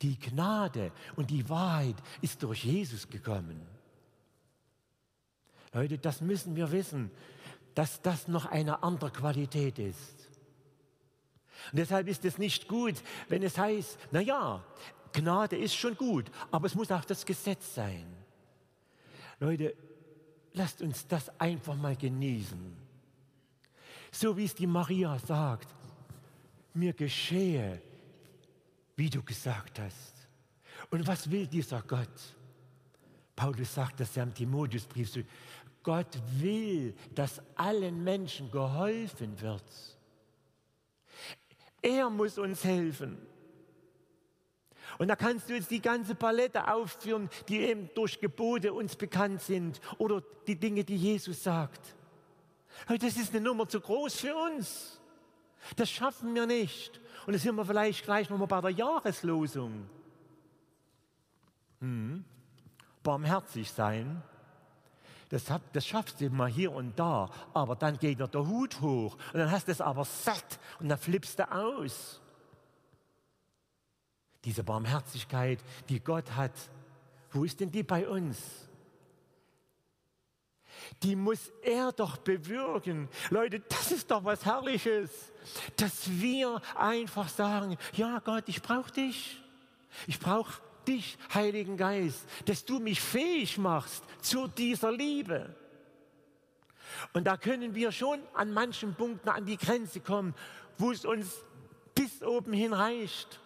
Die 0.01 0.19
Gnade 0.19 0.93
und 1.17 1.31
die 1.31 1.49
Wahrheit 1.49 1.97
ist 2.21 2.43
durch 2.43 2.65
Jesus 2.65 3.09
gekommen. 3.09 3.61
Leute, 5.73 5.99
das 5.99 6.21
müssen 6.21 6.57
wir 6.57 6.71
wissen, 6.73 7.11
dass 7.75 8.03
das 8.03 8.29
noch 8.29 8.47
eine 8.47 8.83
andere 8.83 9.11
Qualität 9.11 9.79
ist. 9.79 10.29
Und 11.71 11.79
deshalb 11.79 12.09
ist 12.09 12.25
es 12.25 12.39
nicht 12.39 12.69
gut, 12.69 12.95
wenn 13.29 13.43
es 13.43 13.57
heißt, 13.57 13.99
na 14.11 14.21
ja, 14.21 14.65
Gnade 15.13 15.57
ist 15.57 15.75
schon 15.75 15.97
gut, 15.97 16.31
aber 16.51 16.67
es 16.67 16.75
muss 16.75 16.91
auch 16.91 17.05
das 17.05 17.25
Gesetz 17.25 17.75
sein. 17.75 18.07
Leute, 19.39 19.75
lasst 20.55 20.83
uns 20.83 21.07
das 21.07 21.29
einfach 21.41 21.77
mal 21.77 21.97
genießen. 21.97 22.77
So 24.11 24.37
wie 24.37 24.45
es 24.45 24.55
die 24.55 24.67
Maria 24.67 25.19
sagt, 25.19 25.69
mir 26.75 26.93
geschehe, 26.93 27.81
wie 29.03 29.11
du 29.11 29.21
gesagt 29.21 29.81
hast. 29.81 30.29
Und 30.89 31.05
was 31.09 31.29
will 31.29 31.49
dieser 31.49 31.83
Gott? 31.83 32.37
Paulus 33.35 33.75
sagt 33.75 33.99
das 33.99 34.15
ja 34.15 34.23
im 34.23 34.33
Timotheusbrief 34.33 35.25
Gott 35.83 36.17
will, 36.39 36.95
dass 37.13 37.43
allen 37.57 38.05
Menschen 38.05 38.49
geholfen 38.53 39.41
wird. 39.41 39.65
Er 41.83 42.09
muss 42.11 42.39
uns 42.39 42.63
helfen. 42.63 43.19
Und 44.99 45.09
da 45.09 45.17
kannst 45.17 45.51
du 45.51 45.55
jetzt 45.55 45.73
die 45.73 45.83
ganze 45.83 46.15
Palette 46.15 46.73
aufführen, 46.73 47.29
die 47.49 47.59
eben 47.59 47.91
durch 47.97 48.21
Gebote 48.21 48.73
uns 48.73 48.95
bekannt 48.95 49.43
sind 49.43 49.81
oder 49.99 50.23
die 50.47 50.55
Dinge, 50.55 50.85
die 50.85 50.97
Jesus 50.97 51.43
sagt. 51.43 51.97
Das 52.87 53.17
ist 53.17 53.35
eine 53.35 53.41
Nummer 53.41 53.69
zu 53.69 53.81
groß 53.81 54.15
für 54.21 54.37
uns. 54.37 55.01
Das 55.75 55.91
schaffen 55.91 56.37
wir 56.37 56.47
nicht. 56.47 57.02
Und 57.27 57.35
das 57.35 57.43
sind 57.43 57.55
wir 57.57 57.65
vielleicht 57.65 58.05
gleich 58.05 58.29
nochmal 58.29 58.49
bei 58.49 58.61
der 58.61 58.71
Jahreslosung. 58.71 59.89
Hm. 61.81 62.25
Barmherzig 63.03 63.71
sein, 63.71 64.23
das, 65.29 65.45
das, 65.73 65.87
schaffst 65.87 66.21
du 66.21 66.29
mal 66.29 66.49
hier 66.49 66.73
und 66.73 66.99
da, 66.99 67.31
aber 67.55 67.75
dann 67.75 67.99
geht 67.99 68.21
dir 68.21 68.29
der 68.29 68.47
Hut 68.47 68.81
hoch 68.83 69.17
und 69.33 69.41
dann 69.41 69.51
hast 69.51 69.67
du 69.67 69.73
es 69.73 69.81
aber 69.81 70.05
satt 70.05 70.61
und 70.79 70.91
dann 70.91 70.99
flippst 70.99 71.39
du 71.39 71.51
aus. 71.51 72.21
Diese 74.45 74.63
Barmherzigkeit, 74.63 75.59
die 75.89 76.01
Gott 76.01 76.37
hat, 76.37 76.53
wo 77.33 77.45
ist 77.45 77.61
denn 77.61 77.71
die 77.71 77.83
bei 77.83 78.07
uns? 78.07 78.69
Die 81.03 81.17
muss 81.17 81.53
er 81.63 81.93
doch 81.93 82.17
bewirken. 82.19 83.09
Leute, 83.31 83.61
das 83.61 83.93
ist 83.93 84.11
doch 84.11 84.25
was 84.25 84.45
Herrliches 84.45 85.33
dass 85.77 86.09
wir 86.21 86.61
einfach 86.75 87.29
sagen, 87.29 87.77
ja 87.95 88.21
Gott, 88.21 88.45
ich 88.47 88.63
brauche 88.63 88.93
dich. 88.93 89.41
Ich 90.07 90.19
brauche 90.19 90.63
dich, 90.87 91.19
Heiligen 91.33 91.77
Geist, 91.77 92.25
dass 92.47 92.65
du 92.65 92.81
mich 92.81 93.01
fähig 93.01 93.59
machst 93.59 94.03
zu 94.21 94.49
dieser 94.49 94.91
Liebe. 94.91 95.55
Und 97.13 97.25
da 97.25 97.37
können 97.37 97.75
wir 97.75 97.93
schon 97.93 98.21
an 98.35 98.53
manchen 98.53 98.95
Punkten 98.95 99.29
an 99.29 99.47
die 99.47 99.57
Grenze 99.57 100.01
kommen, 100.01 100.35
wo 100.79 100.93
es 100.93 101.05
uns 101.05 101.45
bis 101.95 102.23
oben 102.23 102.53
hin 102.53 102.73
reicht. 102.73 103.41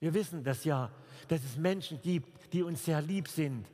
Wir 0.00 0.12
wissen 0.12 0.44
das 0.44 0.64
ja, 0.64 0.90
dass 1.28 1.42
es 1.42 1.56
Menschen 1.56 2.00
gibt, 2.02 2.52
die 2.52 2.62
uns 2.62 2.84
sehr 2.84 3.00
lieb 3.00 3.28
sind, 3.28 3.66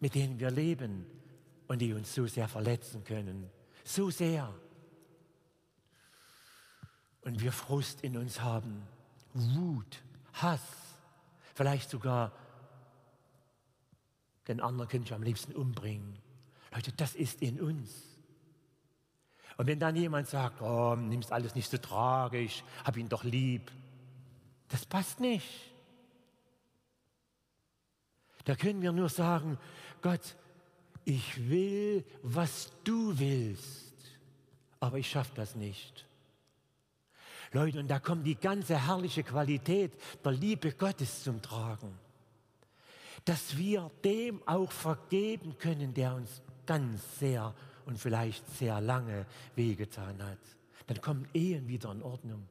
mit 0.00 0.14
denen 0.14 0.40
wir 0.40 0.50
leben 0.50 1.06
und 1.68 1.78
die 1.78 1.92
uns 1.92 2.14
so 2.14 2.26
sehr 2.26 2.48
verletzen 2.48 3.04
können. 3.04 3.48
So 3.84 4.10
sehr 4.10 4.52
und 7.22 7.40
wir 7.40 7.52
Frust 7.52 8.00
in 8.00 8.16
uns 8.16 8.40
haben, 8.40 8.82
Wut, 9.34 10.02
Hass, 10.32 10.62
vielleicht 11.54 11.90
sogar 11.90 12.32
den 14.48 14.60
anderen 14.60 14.88
könnte 14.88 15.06
ich 15.08 15.14
am 15.14 15.22
liebsten 15.22 15.52
umbringen. 15.52 16.18
Leute, 16.72 16.92
das 16.92 17.14
ist 17.14 17.42
in 17.42 17.60
uns. 17.60 17.90
Und 19.56 19.66
wenn 19.66 19.78
dann 19.78 19.94
jemand 19.94 20.28
sagt, 20.28 20.62
oh, 20.62 20.96
nimmst 20.96 21.30
alles 21.32 21.54
nicht 21.54 21.70
so 21.70 21.78
tragisch, 21.78 22.64
hab 22.84 22.96
ihn 22.96 23.08
doch 23.08 23.24
lieb, 23.24 23.70
das 24.68 24.86
passt 24.86 25.20
nicht. 25.20 25.46
Da 28.44 28.56
können 28.56 28.80
wir 28.80 28.92
nur 28.92 29.08
sagen, 29.08 29.58
Gott, 30.02 30.36
ich 31.04 31.48
will, 31.48 32.04
was 32.22 32.72
du 32.84 33.18
willst, 33.18 33.94
aber 34.78 34.98
ich 34.98 35.10
schaffe 35.10 35.32
das 35.34 35.54
nicht. 35.54 36.06
Leute, 37.52 37.80
und 37.80 37.88
da 37.88 37.98
kommt 37.98 38.26
die 38.26 38.36
ganze 38.36 38.86
herrliche 38.86 39.24
Qualität 39.24 39.92
der 40.24 40.32
Liebe 40.32 40.72
Gottes 40.72 41.24
zum 41.24 41.42
Tragen. 41.42 41.98
Dass 43.24 43.56
wir 43.56 43.90
dem 44.04 44.46
auch 44.46 44.70
vergeben 44.70 45.58
können, 45.58 45.92
der 45.92 46.14
uns 46.14 46.42
ganz 46.64 47.18
sehr 47.18 47.54
und 47.86 47.98
vielleicht 47.98 48.48
sehr 48.56 48.80
lange 48.80 49.26
wehgetan 49.56 50.22
hat. 50.22 50.38
Dann 50.86 51.00
kommen 51.00 51.28
Ehen 51.34 51.66
wieder 51.66 51.90
in 51.90 52.02
Ordnung. 52.02 52.46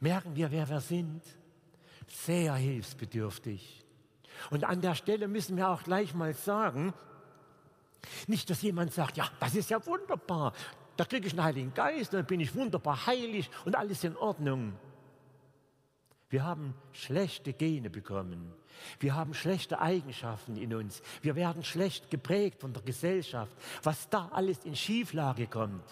Merken 0.00 0.34
wir, 0.34 0.50
wer 0.50 0.68
wir 0.68 0.80
sind? 0.80 1.22
Sehr 2.08 2.54
hilfsbedürftig. 2.54 3.84
Und 4.50 4.64
an 4.64 4.80
der 4.80 4.94
Stelle 4.94 5.28
müssen 5.28 5.56
wir 5.56 5.68
auch 5.68 5.82
gleich 5.82 6.14
mal 6.14 6.34
sagen, 6.34 6.94
nicht, 8.26 8.48
dass 8.48 8.62
jemand 8.62 8.92
sagt, 8.92 9.16
ja, 9.16 9.28
das 9.40 9.54
ist 9.54 9.70
ja 9.70 9.84
wunderbar, 9.84 10.54
da 10.96 11.04
kriege 11.04 11.26
ich 11.26 11.32
einen 11.34 11.44
Heiligen 11.44 11.74
Geist, 11.74 12.12
dann 12.14 12.26
bin 12.26 12.40
ich 12.40 12.54
wunderbar 12.54 13.06
heilig 13.06 13.50
und 13.64 13.76
alles 13.76 14.04
in 14.04 14.16
Ordnung. 14.16 14.74
Wir 16.30 16.44
haben 16.44 16.74
schlechte 16.92 17.52
Gene 17.52 17.90
bekommen. 17.90 18.52
Wir 19.00 19.14
haben 19.14 19.34
schlechte 19.34 19.80
Eigenschaften 19.80 20.56
in 20.56 20.72
uns. 20.74 21.02
Wir 21.22 21.34
werden 21.34 21.64
schlecht 21.64 22.10
geprägt 22.10 22.60
von 22.60 22.72
der 22.72 22.82
Gesellschaft. 22.82 23.52
Was 23.82 24.08
da 24.08 24.28
alles 24.32 24.64
in 24.64 24.76
Schieflage 24.76 25.48
kommt, 25.48 25.84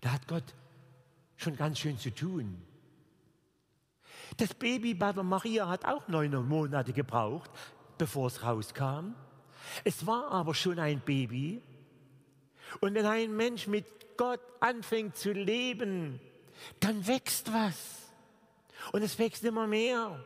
da 0.00 0.12
hat 0.12 0.26
Gott 0.26 0.54
schon 1.36 1.56
ganz 1.56 1.78
schön 1.78 1.98
zu 1.98 2.12
tun. 2.14 2.60
Das 4.36 4.54
Baby 4.54 4.94
bei 4.94 5.12
der 5.12 5.22
Maria 5.22 5.68
hat 5.68 5.84
auch 5.84 6.08
neun 6.08 6.48
Monate 6.48 6.92
gebraucht, 6.92 7.50
bevor 7.98 8.26
es 8.26 8.42
rauskam. 8.42 9.14
Es 9.84 10.06
war 10.06 10.30
aber 10.30 10.54
schon 10.54 10.78
ein 10.78 11.00
Baby, 11.00 11.62
und 12.80 12.94
wenn 12.94 13.06
ein 13.06 13.36
Mensch 13.36 13.66
mit 13.66 14.16
Gott 14.16 14.40
anfängt 14.60 15.16
zu 15.16 15.32
leben, 15.32 16.20
dann 16.80 17.06
wächst 17.06 17.52
was. 17.52 17.76
Und 18.92 19.02
es 19.02 19.18
wächst 19.18 19.44
immer 19.44 19.66
mehr. 19.66 20.22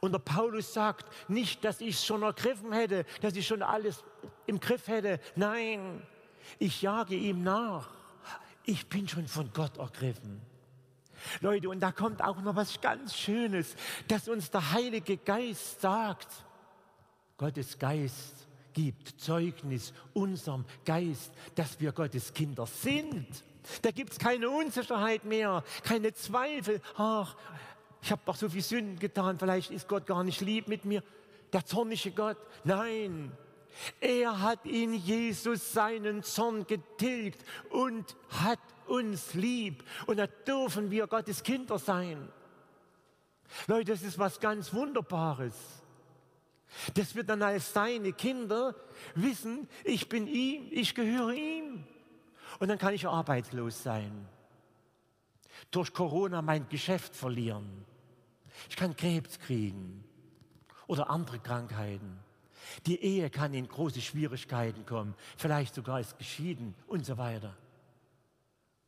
Und 0.00 0.12
der 0.12 0.18
Paulus 0.18 0.72
sagt 0.72 1.06
nicht, 1.28 1.64
dass 1.64 1.80
ich 1.80 1.96
es 1.96 2.04
schon 2.04 2.22
ergriffen 2.22 2.72
hätte, 2.72 3.04
dass 3.20 3.36
ich 3.36 3.46
schon 3.46 3.62
alles 3.62 4.02
im 4.46 4.60
Griff 4.60 4.88
hätte. 4.88 5.20
Nein, 5.36 6.02
ich 6.58 6.82
jage 6.82 7.14
ihm 7.14 7.42
nach. 7.42 7.90
Ich 8.64 8.88
bin 8.88 9.06
schon 9.08 9.26
von 9.26 9.50
Gott 9.52 9.76
ergriffen. 9.76 10.40
Leute, 11.40 11.68
und 11.68 11.80
da 11.80 11.92
kommt 11.92 12.22
auch 12.22 12.40
noch 12.40 12.56
was 12.56 12.80
ganz 12.80 13.16
Schönes, 13.16 13.76
dass 14.08 14.28
uns 14.28 14.50
der 14.50 14.72
Heilige 14.72 15.16
Geist 15.16 15.80
sagt. 15.80 16.28
Gottes 17.36 17.78
Geist 17.78 18.48
gibt 18.72 19.20
Zeugnis 19.20 19.92
unserem 20.12 20.64
Geist, 20.84 21.32
dass 21.54 21.80
wir 21.80 21.92
Gottes 21.92 22.32
Kinder 22.32 22.66
sind. 22.66 23.26
Da 23.82 23.90
gibt 23.90 24.12
es 24.12 24.18
keine 24.18 24.50
Unsicherheit 24.50 25.24
mehr, 25.24 25.64
keine 25.82 26.12
Zweifel. 26.12 26.80
Ach, 26.96 27.36
ich 28.02 28.10
habe 28.12 28.22
doch 28.26 28.36
so 28.36 28.48
viel 28.48 28.62
Sünden 28.62 28.98
getan, 28.98 29.38
vielleicht 29.38 29.70
ist 29.70 29.88
Gott 29.88 30.06
gar 30.06 30.22
nicht 30.24 30.40
lieb 30.40 30.68
mit 30.68 30.84
mir. 30.84 31.02
Der 31.52 31.64
zornige 31.64 32.10
Gott. 32.10 32.36
Nein, 32.64 33.32
er 34.00 34.40
hat 34.40 34.66
in 34.66 34.94
Jesus 34.94 35.72
seinen 35.72 36.22
Zorn 36.22 36.66
getilgt 36.66 37.44
und 37.70 38.16
hat 38.28 38.58
uns 38.86 39.34
lieb. 39.34 39.84
Und 40.06 40.18
da 40.18 40.26
dürfen 40.26 40.90
wir 40.90 41.06
Gottes 41.06 41.42
Kinder 41.42 41.78
sein. 41.78 42.28
Leute, 43.66 43.92
das 43.92 44.02
ist 44.02 44.18
was 44.18 44.40
ganz 44.40 44.72
Wunderbares. 44.72 45.54
Dass 46.94 47.14
wir 47.14 47.22
dann 47.22 47.42
als 47.42 47.72
seine 47.72 48.12
Kinder 48.12 48.74
wissen, 49.14 49.68
ich 49.84 50.08
bin 50.08 50.26
ihm, 50.26 50.66
ich 50.70 50.94
gehöre 50.94 51.32
ihm. 51.32 51.84
Und 52.58 52.68
dann 52.68 52.78
kann 52.78 52.94
ich 52.94 53.06
arbeitslos 53.06 53.82
sein. 53.82 54.28
Durch 55.70 55.92
Corona 55.92 56.42
mein 56.42 56.68
Geschäft 56.68 57.14
verlieren. 57.14 57.84
Ich 58.68 58.76
kann 58.76 58.96
Krebs 58.96 59.38
kriegen 59.38 60.04
oder 60.86 61.10
andere 61.10 61.38
Krankheiten. 61.38 62.18
Die 62.86 63.00
Ehe 63.00 63.30
kann 63.30 63.54
in 63.54 63.68
große 63.68 64.00
Schwierigkeiten 64.00 64.86
kommen, 64.86 65.14
vielleicht 65.36 65.74
sogar 65.74 66.00
ist 66.00 66.18
geschieden 66.18 66.74
und 66.86 67.04
so 67.04 67.18
weiter. 67.18 67.56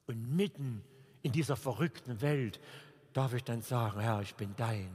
Und 0.07 0.37
mitten 0.37 0.83
in 1.23 1.33
dieser 1.33 1.57
verrückten 1.57 2.21
Welt 2.21 2.61
darf 3.13 3.35
ich 3.35 3.45
dann 3.45 3.63
sagen, 3.63 4.01
Herr, 4.01 4.21
ich 4.23 4.35
bin 4.35 4.55
dein. 4.57 4.91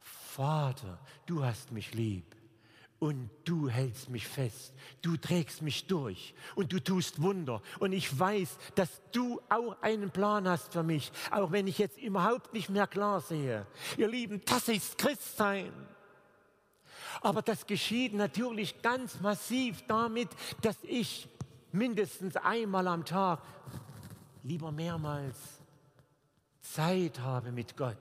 Vater, 0.00 0.98
du 1.26 1.44
hast 1.44 1.72
mich 1.72 1.92
lieb 1.94 2.24
und 2.98 3.28
du 3.44 3.68
hältst 3.68 4.08
mich 4.10 4.26
fest, 4.26 4.72
du 5.02 5.16
trägst 5.16 5.60
mich 5.60 5.86
durch 5.86 6.34
und 6.54 6.72
du 6.72 6.78
tust 6.78 7.20
Wunder. 7.20 7.60
Und 7.80 7.92
ich 7.92 8.18
weiß, 8.18 8.56
dass 8.76 9.02
du 9.10 9.40
auch 9.48 9.76
einen 9.82 10.10
Plan 10.10 10.48
hast 10.48 10.72
für 10.72 10.82
mich, 10.82 11.12
auch 11.30 11.52
wenn 11.52 11.66
ich 11.66 11.78
jetzt 11.78 11.98
überhaupt 11.98 12.54
nicht 12.54 12.70
mehr 12.70 12.86
klar 12.86 13.20
sehe. 13.20 13.66
Ihr 13.96 14.08
Lieben, 14.08 14.40
das 14.46 14.68
ist 14.68 14.98
Christsein. 14.98 15.72
Aber 17.20 17.42
das 17.42 17.66
geschieht 17.66 18.14
natürlich 18.14 18.80
ganz 18.82 19.20
massiv 19.20 19.82
damit, 19.86 20.28
dass 20.62 20.76
ich 20.82 21.28
mindestens 21.72 22.36
einmal 22.36 22.86
am 22.86 23.04
Tag, 23.04 23.40
lieber 24.42 24.72
mehrmals, 24.72 25.36
Zeit 26.60 27.18
habe 27.20 27.52
mit 27.52 27.76
Gott. 27.76 27.96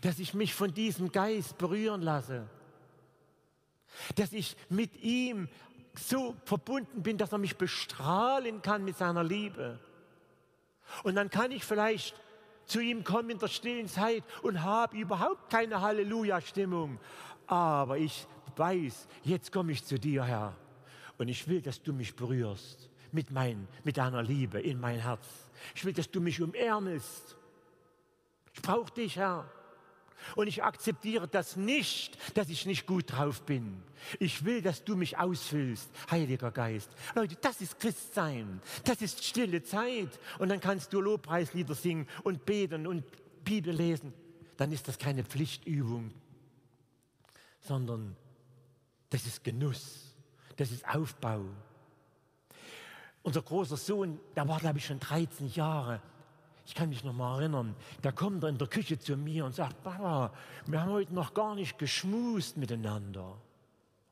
Dass 0.00 0.18
ich 0.18 0.34
mich 0.34 0.54
von 0.54 0.72
diesem 0.72 1.10
Geist 1.10 1.58
berühren 1.58 2.02
lasse 2.02 2.48
dass 4.14 4.32
ich 4.32 4.56
mit 4.68 5.02
ihm 5.02 5.48
so 5.94 6.34
verbunden 6.44 7.02
bin, 7.02 7.18
dass 7.18 7.32
er 7.32 7.38
mich 7.38 7.56
bestrahlen 7.56 8.62
kann 8.62 8.84
mit 8.84 8.96
seiner 8.96 9.24
Liebe. 9.24 9.78
Und 11.02 11.14
dann 11.14 11.30
kann 11.30 11.50
ich 11.50 11.64
vielleicht 11.64 12.14
zu 12.64 12.80
ihm 12.80 13.04
kommen 13.04 13.30
in 13.30 13.38
der 13.38 13.48
stillen 13.48 13.88
Zeit 13.88 14.24
und 14.42 14.62
habe 14.62 14.96
überhaupt 14.96 15.50
keine 15.50 15.80
Halleluja-Stimmung. 15.80 16.98
Aber 17.46 17.98
ich 17.98 18.26
weiß, 18.56 19.08
jetzt 19.24 19.52
komme 19.52 19.72
ich 19.72 19.84
zu 19.84 19.98
dir, 19.98 20.24
Herr. 20.24 20.56
Und 21.18 21.28
ich 21.28 21.46
will, 21.48 21.60
dass 21.60 21.82
du 21.82 21.92
mich 21.92 22.16
berührst 22.16 22.88
mit, 23.12 23.30
mein, 23.30 23.68
mit 23.84 23.96
deiner 23.96 24.22
Liebe 24.22 24.60
in 24.60 24.80
mein 24.80 25.00
Herz. 25.00 25.24
Ich 25.74 25.84
will, 25.84 25.92
dass 25.92 26.10
du 26.10 26.20
mich 26.20 26.40
umärmelst. 26.40 27.36
Ich 28.54 28.62
brauche 28.62 28.92
dich, 28.92 29.16
Herr. 29.16 29.50
Und 30.36 30.46
ich 30.46 30.62
akzeptiere 30.62 31.26
das 31.26 31.56
nicht, 31.56 32.16
dass 32.36 32.48
ich 32.48 32.66
nicht 32.66 32.86
gut 32.86 33.12
drauf 33.12 33.42
bin. 33.42 33.82
Ich 34.18 34.44
will, 34.44 34.62
dass 34.62 34.84
du 34.84 34.96
mich 34.96 35.18
ausfüllst, 35.18 35.90
Heiliger 36.10 36.50
Geist. 36.50 36.90
Leute, 37.14 37.36
das 37.40 37.60
ist 37.60 37.78
Christsein. 37.78 38.60
Das 38.84 39.02
ist 39.02 39.24
stille 39.24 39.62
Zeit. 39.62 40.20
Und 40.38 40.48
dann 40.48 40.60
kannst 40.60 40.92
du 40.92 41.00
Lobpreislieder 41.00 41.74
singen 41.74 42.06
und 42.22 42.44
beten 42.44 42.86
und 42.86 43.04
Bibel 43.44 43.74
lesen. 43.74 44.12
Dann 44.56 44.72
ist 44.72 44.86
das 44.86 44.98
keine 44.98 45.24
Pflichtübung, 45.24 46.12
sondern 47.60 48.16
das 49.10 49.26
ist 49.26 49.42
Genuss. 49.42 50.14
Das 50.56 50.70
ist 50.70 50.86
Aufbau. 50.86 51.44
Unser 53.22 53.42
großer 53.42 53.76
Sohn, 53.76 54.18
der 54.34 54.48
war, 54.48 54.58
glaube 54.58 54.78
ich, 54.78 54.86
schon 54.86 54.98
13 54.98 55.48
Jahre 55.48 56.00
ich 56.64 56.74
kann 56.74 56.88
mich 56.88 57.02
noch 57.02 57.12
mal 57.12 57.40
erinnern, 57.40 57.74
da 58.02 58.12
kommt 58.12 58.44
in 58.44 58.56
der 58.56 58.68
Küche 58.68 58.98
zu 58.98 59.16
mir 59.16 59.44
und 59.44 59.54
sagt, 59.54 59.82
Papa, 59.82 60.32
wir 60.66 60.80
haben 60.80 60.92
heute 60.92 61.12
noch 61.12 61.34
gar 61.34 61.54
nicht 61.54 61.78
geschmust 61.78 62.56
miteinander. 62.56 63.36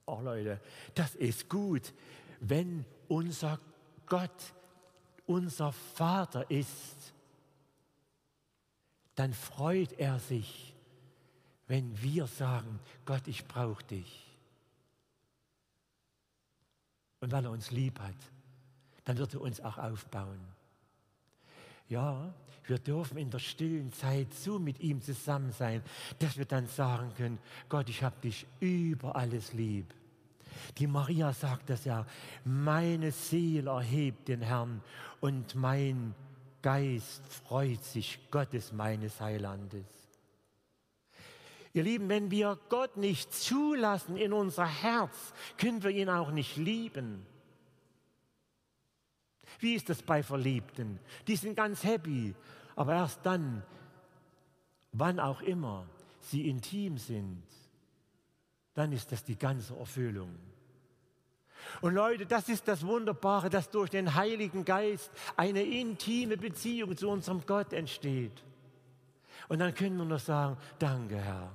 Oh 0.07 0.21
Leute, 0.21 0.61
das 0.95 1.15
ist 1.15 1.49
gut, 1.49 1.93
wenn 2.41 2.85
unser 3.09 3.61
Gott 4.07 4.55
unser 5.27 5.71
Vater 5.71 6.51
ist, 6.51 7.15
dann 9.15 9.33
freut 9.33 9.93
er 9.93 10.19
sich, 10.19 10.75
wenn 11.69 12.03
wir 12.03 12.27
sagen, 12.27 12.81
Gott, 13.05 13.29
ich 13.29 13.47
brauche 13.47 13.85
dich. 13.85 14.27
Und 17.21 17.31
weil 17.31 17.45
er 17.45 17.53
uns 17.53 17.71
lieb 17.71 18.01
hat, 18.01 18.17
dann 19.05 19.19
wird 19.19 19.35
er 19.35 19.41
uns 19.41 19.61
auch 19.61 19.79
aufbauen. 19.79 20.41
Ja, 21.89 22.33
wir 22.65 22.79
dürfen 22.79 23.19
in 23.19 23.31
der 23.31 23.41
stillen 23.41 23.93
Zeit 23.93 24.33
so 24.33 24.59
mit 24.59 24.81
ihm 24.81 25.03
zusammen 25.03 25.53
sein, 25.53 25.83
dass 26.21 26.39
wir 26.39 26.45
dann 26.45 26.67
sagen 26.67 27.13
können, 27.17 27.39
Gott, 27.69 27.89
ich 27.89 28.03
habe 28.03 28.15
dich 28.23 28.47
über 28.61 29.17
alles 29.17 29.53
lieb. 29.53 29.93
Die 30.79 30.87
Maria 30.87 31.33
sagt 31.33 31.71
das 31.71 31.85
ja, 31.85 32.07
meine 32.45 33.11
Seele 33.11 33.71
erhebt 33.71 34.29
den 34.29 34.43
Herrn 34.43 34.83
und 35.21 35.55
mein 35.55 36.15
Geist 36.63 37.27
freut 37.27 37.83
sich 37.83 38.21
Gottes 38.31 38.73
meines 38.73 39.21
Heilandes. 39.21 39.87
Ihr 41.73 41.85
Lieben, 41.85 42.09
wenn 42.09 42.31
wir 42.31 42.59
Gott 42.69 42.97
nicht 42.97 43.33
zulassen 43.33 44.17
in 44.17 44.33
unser 44.33 44.67
Herz, 44.67 45.33
können 45.57 45.83
wir 45.83 45.91
ihn 45.91 46.09
auch 46.09 46.33
nicht 46.33 46.57
lieben. 46.57 47.25
Wie 49.59 49.75
ist 49.75 49.89
das 49.89 50.03
bei 50.03 50.23
Verliebten? 50.23 50.99
Die 51.27 51.37
sind 51.37 51.57
ganz 51.57 51.83
happy, 51.85 52.35
aber 52.77 52.95
erst 52.95 53.21
dann, 53.25 53.63
wann 54.93 55.19
auch 55.21 55.43
immer 55.43 55.87
sie 56.21 56.49
intim 56.49 56.99
sind, 56.99 57.43
dann 58.75 58.93
ist 58.93 59.11
das 59.13 59.25
die 59.25 59.37
ganze 59.37 59.77
Erfüllung. 59.77 60.37
Und 61.81 61.95
Leute, 61.95 62.27
das 62.27 62.49
ist 62.49 62.67
das 62.69 62.87
Wunderbare, 62.87 63.51
dass 63.51 63.71
durch 63.71 63.91
den 63.91 64.15
Heiligen 64.15 64.65
Geist 64.65 65.11
eine 65.37 65.63
intime 65.63 66.37
Beziehung 66.37 66.97
zu 66.97 67.09
unserem 67.09 67.45
Gott 67.47 67.73
entsteht. 67.73 68.45
Und 69.49 69.59
dann 69.59 69.75
können 69.75 69.97
wir 69.97 70.05
nur 70.05 70.19
sagen, 70.19 70.57
danke 70.79 71.17
Herr, 71.17 71.53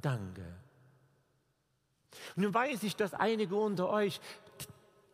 danke. 0.00 0.44
Nun 2.36 2.52
weiß 2.54 2.82
ich, 2.84 2.96
dass 2.96 3.12
einige 3.14 3.56
unter 3.56 3.88
euch 3.88 4.20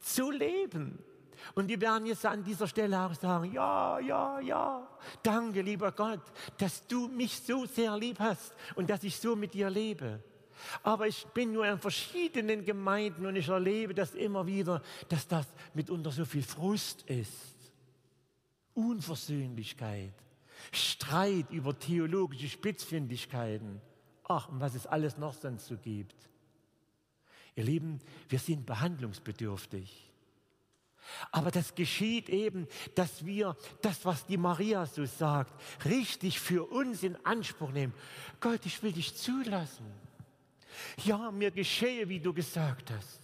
zu 0.00 0.30
leben, 0.30 0.98
und 1.54 1.68
die 1.68 1.80
werden 1.80 2.06
jetzt 2.06 2.24
an 2.26 2.44
dieser 2.44 2.66
Stelle 2.66 3.00
auch 3.00 3.14
sagen, 3.14 3.52
ja, 3.52 3.98
ja, 3.98 4.40
ja, 4.40 4.86
danke 5.22 5.62
lieber 5.62 5.92
Gott, 5.92 6.20
dass 6.58 6.86
du 6.86 7.08
mich 7.08 7.40
so 7.40 7.66
sehr 7.66 7.96
lieb 7.96 8.18
hast 8.18 8.54
und 8.74 8.90
dass 8.90 9.02
ich 9.04 9.16
so 9.16 9.36
mit 9.36 9.54
dir 9.54 9.70
lebe. 9.70 10.22
Aber 10.82 11.06
ich 11.06 11.26
bin 11.28 11.52
nur 11.52 11.66
in 11.66 11.78
verschiedenen 11.78 12.64
Gemeinden 12.64 13.26
und 13.26 13.36
ich 13.36 13.48
erlebe 13.48 13.94
das 13.94 14.14
immer 14.14 14.46
wieder, 14.46 14.82
dass 15.08 15.26
das 15.26 15.46
mitunter 15.74 16.10
so 16.10 16.24
viel 16.24 16.42
Frust 16.42 17.02
ist, 17.02 17.72
Unversöhnlichkeit, 18.74 20.12
Streit 20.72 21.50
über 21.50 21.78
theologische 21.78 22.48
Spitzfindigkeiten. 22.48 23.80
Ach, 24.28 24.48
und 24.48 24.60
was 24.60 24.74
es 24.74 24.86
alles 24.86 25.16
noch 25.16 25.34
sonst 25.34 25.66
so 25.66 25.76
gibt. 25.76 26.14
Ihr 27.56 27.64
Lieben, 27.64 28.00
wir 28.28 28.38
sind 28.38 28.64
behandlungsbedürftig. 28.64 30.09
Aber 31.32 31.50
das 31.50 31.74
geschieht 31.74 32.28
eben, 32.28 32.66
dass 32.94 33.24
wir 33.24 33.56
das, 33.82 34.04
was 34.04 34.26
die 34.26 34.36
Maria 34.36 34.86
so 34.86 35.04
sagt, 35.04 35.52
richtig 35.84 36.40
für 36.40 36.70
uns 36.70 37.02
in 37.02 37.16
Anspruch 37.24 37.70
nehmen. 37.70 37.94
Gott, 38.40 38.64
ich 38.64 38.82
will 38.82 38.92
dich 38.92 39.16
zulassen. 39.16 39.86
Ja, 41.04 41.30
mir 41.30 41.50
geschehe, 41.50 42.08
wie 42.08 42.20
du 42.20 42.32
gesagt 42.32 42.90
hast. 42.90 43.20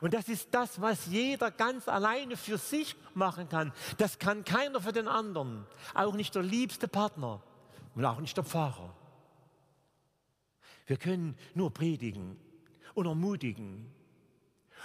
Und 0.00 0.14
das 0.14 0.28
ist 0.28 0.48
das, 0.50 0.80
was 0.80 1.06
jeder 1.06 1.50
ganz 1.50 1.88
alleine 1.88 2.36
für 2.36 2.58
sich 2.58 2.96
machen 3.14 3.48
kann. 3.48 3.72
Das 3.98 4.18
kann 4.18 4.44
keiner 4.44 4.80
für 4.80 4.92
den 4.92 5.08
anderen. 5.08 5.66
Auch 5.94 6.14
nicht 6.14 6.34
der 6.34 6.42
liebste 6.42 6.88
Partner 6.88 7.42
und 7.94 8.04
auch 8.04 8.20
nicht 8.20 8.36
der 8.36 8.44
Pfarrer. 8.44 8.94
Wir 10.86 10.96
können 10.96 11.36
nur 11.54 11.72
predigen 11.72 12.38
und 12.94 13.06
ermutigen 13.06 13.92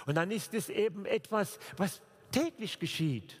Und 0.06 0.16
dann 0.16 0.30
ist 0.30 0.54
es 0.54 0.68
eben 0.68 1.06
etwas, 1.06 1.58
was 1.76 2.00
täglich 2.32 2.78
geschieht. 2.78 3.40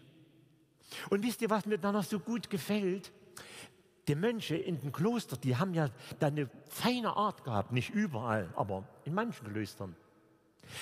Und 1.10 1.22
wisst 1.24 1.42
ihr, 1.42 1.50
was 1.50 1.66
mir 1.66 1.78
dann 1.78 1.94
noch 1.94 2.04
so 2.04 2.20
gut 2.20 2.50
gefällt? 2.50 3.12
Die 4.08 4.14
Mönche 4.14 4.56
in 4.56 4.80
den 4.80 4.92
Klostern, 4.92 5.40
die 5.40 5.56
haben 5.56 5.74
ja 5.74 5.88
da 6.18 6.26
eine 6.26 6.50
feine 6.68 7.16
Art 7.16 7.44
gehabt, 7.44 7.72
nicht 7.72 7.90
überall, 7.90 8.52
aber 8.56 8.84
in 9.04 9.14
manchen 9.14 9.46
Klöstern. 9.46 9.96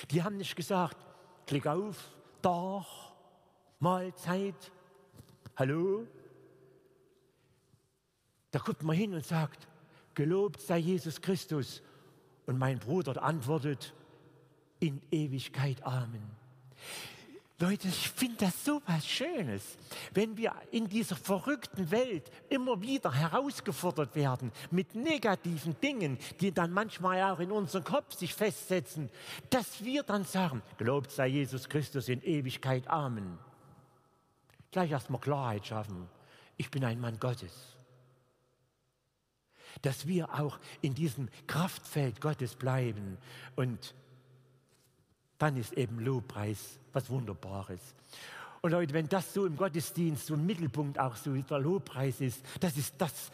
Die 0.09 0.23
haben 0.23 0.37
nicht 0.37 0.55
gesagt, 0.55 0.97
klick 1.45 1.67
auf, 1.67 1.97
Tag, 2.41 2.85
Mahlzeit, 3.79 4.71
hallo. 5.55 6.07
Da 8.49 8.59
guckt 8.59 8.83
man 8.83 8.95
hin 8.95 9.13
und 9.13 9.25
sagt, 9.25 9.67
gelobt 10.13 10.59
sei 10.59 10.79
Jesus 10.79 11.21
Christus. 11.21 11.81
Und 12.47 12.57
mein 12.57 12.79
Bruder 12.79 13.21
antwortet, 13.21 13.93
in 14.79 14.99
Ewigkeit 15.11 15.83
Amen. 15.83 16.31
Leute, 17.61 17.89
ich 17.89 18.09
finde 18.09 18.37
das 18.37 18.65
so 18.65 18.81
was 18.87 19.05
Schönes, 19.05 19.77
wenn 20.15 20.35
wir 20.35 20.55
in 20.71 20.89
dieser 20.89 21.15
verrückten 21.15 21.91
Welt 21.91 22.31
immer 22.49 22.81
wieder 22.81 23.13
herausgefordert 23.13 24.15
werden 24.15 24.51
mit 24.71 24.95
negativen 24.95 25.79
Dingen, 25.79 26.17
die 26.39 26.51
dann 26.51 26.71
manchmal 26.71 27.21
auch 27.31 27.39
in 27.39 27.51
unserem 27.51 27.83
Kopf 27.83 28.15
sich 28.15 28.33
festsetzen, 28.33 29.11
dass 29.51 29.83
wir 29.83 30.01
dann 30.01 30.25
sagen, 30.25 30.63
gelobt 30.77 31.11
sei 31.11 31.27
Jesus 31.27 31.69
Christus 31.69 32.09
in 32.09 32.23
Ewigkeit, 32.23 32.87
Amen. 32.87 33.37
Gleich 34.71 34.89
erstmal 34.89 35.21
Klarheit 35.21 35.67
schaffen. 35.67 36.09
Ich 36.57 36.71
bin 36.71 36.83
ein 36.83 36.99
Mann 36.99 37.19
Gottes. 37.19 37.77
Dass 39.83 40.07
wir 40.07 40.33
auch 40.33 40.59
in 40.81 40.95
diesem 40.95 41.29
Kraftfeld 41.45 42.21
Gottes 42.21 42.55
bleiben 42.55 43.19
und 43.55 43.93
dann 45.37 45.57
ist 45.57 45.73
eben 45.73 45.99
Lobpreis 45.99 46.80
was 46.93 47.09
Wunderbares. 47.09 47.79
Und 48.61 48.71
Leute, 48.71 48.93
wenn 48.93 49.09
das 49.09 49.33
so 49.33 49.45
im 49.45 49.57
Gottesdienst 49.57 50.27
so 50.27 50.35
ein 50.35 50.45
Mittelpunkt 50.45 50.99
auch 50.99 51.15
so 51.15 51.33
der 51.33 51.59
Lobpreis 51.59 52.21
ist, 52.21 52.45
das 52.59 52.77
ist 52.77 52.93
das, 52.97 53.31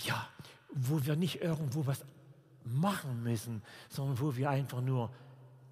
ja, 0.00 0.28
wo 0.72 1.04
wir 1.04 1.14
nicht 1.14 1.40
irgendwo 1.40 1.86
was 1.86 2.04
machen 2.64 3.22
müssen, 3.22 3.62
sondern 3.88 4.20
wo 4.20 4.36
wir 4.36 4.50
einfach 4.50 4.80
nur 4.80 5.10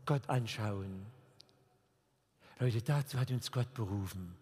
Gott 0.07 0.28
anschauen. 0.28 1.07
Leute, 2.61 2.80
dazu 2.83 3.18
hat 3.18 3.30
uns 3.30 3.50
Gott 3.50 3.74
berufen. 3.74 4.37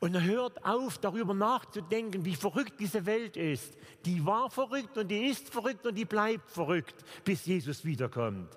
Und 0.00 0.22
hört 0.22 0.64
auf, 0.64 0.98
darüber 0.98 1.34
nachzudenken, 1.34 2.24
wie 2.24 2.36
verrückt 2.36 2.74
diese 2.78 3.04
Welt 3.04 3.36
ist. 3.36 3.76
Die 4.04 4.24
war 4.24 4.48
verrückt 4.48 4.96
und 4.96 5.08
die 5.08 5.26
ist 5.26 5.48
verrückt 5.48 5.84
und 5.86 5.96
die 5.96 6.04
bleibt 6.04 6.48
verrückt, 6.50 7.04
bis 7.24 7.46
Jesus 7.46 7.84
wiederkommt. 7.84 8.48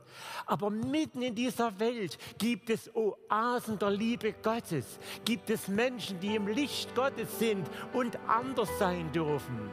Aber 0.46 0.70
mitten 0.70 1.24
in 1.24 1.34
dieser 1.34 1.80
Welt 1.80 2.20
gibt 2.38 2.70
es 2.70 2.92
Oasen 2.96 3.80
der 3.80 3.90
Liebe 3.90 4.34
Gottes. 4.34 5.00
Gibt 5.26 5.50
es 5.50 5.68
Menschen, 5.68 6.20
die 6.20 6.36
im 6.36 6.48
Licht 6.48 6.94
Gottes 6.94 7.40
sind 7.40 7.68
und 7.94 8.20
anders 8.28 8.70
sein 8.78 9.12
dürfen. 9.12 9.72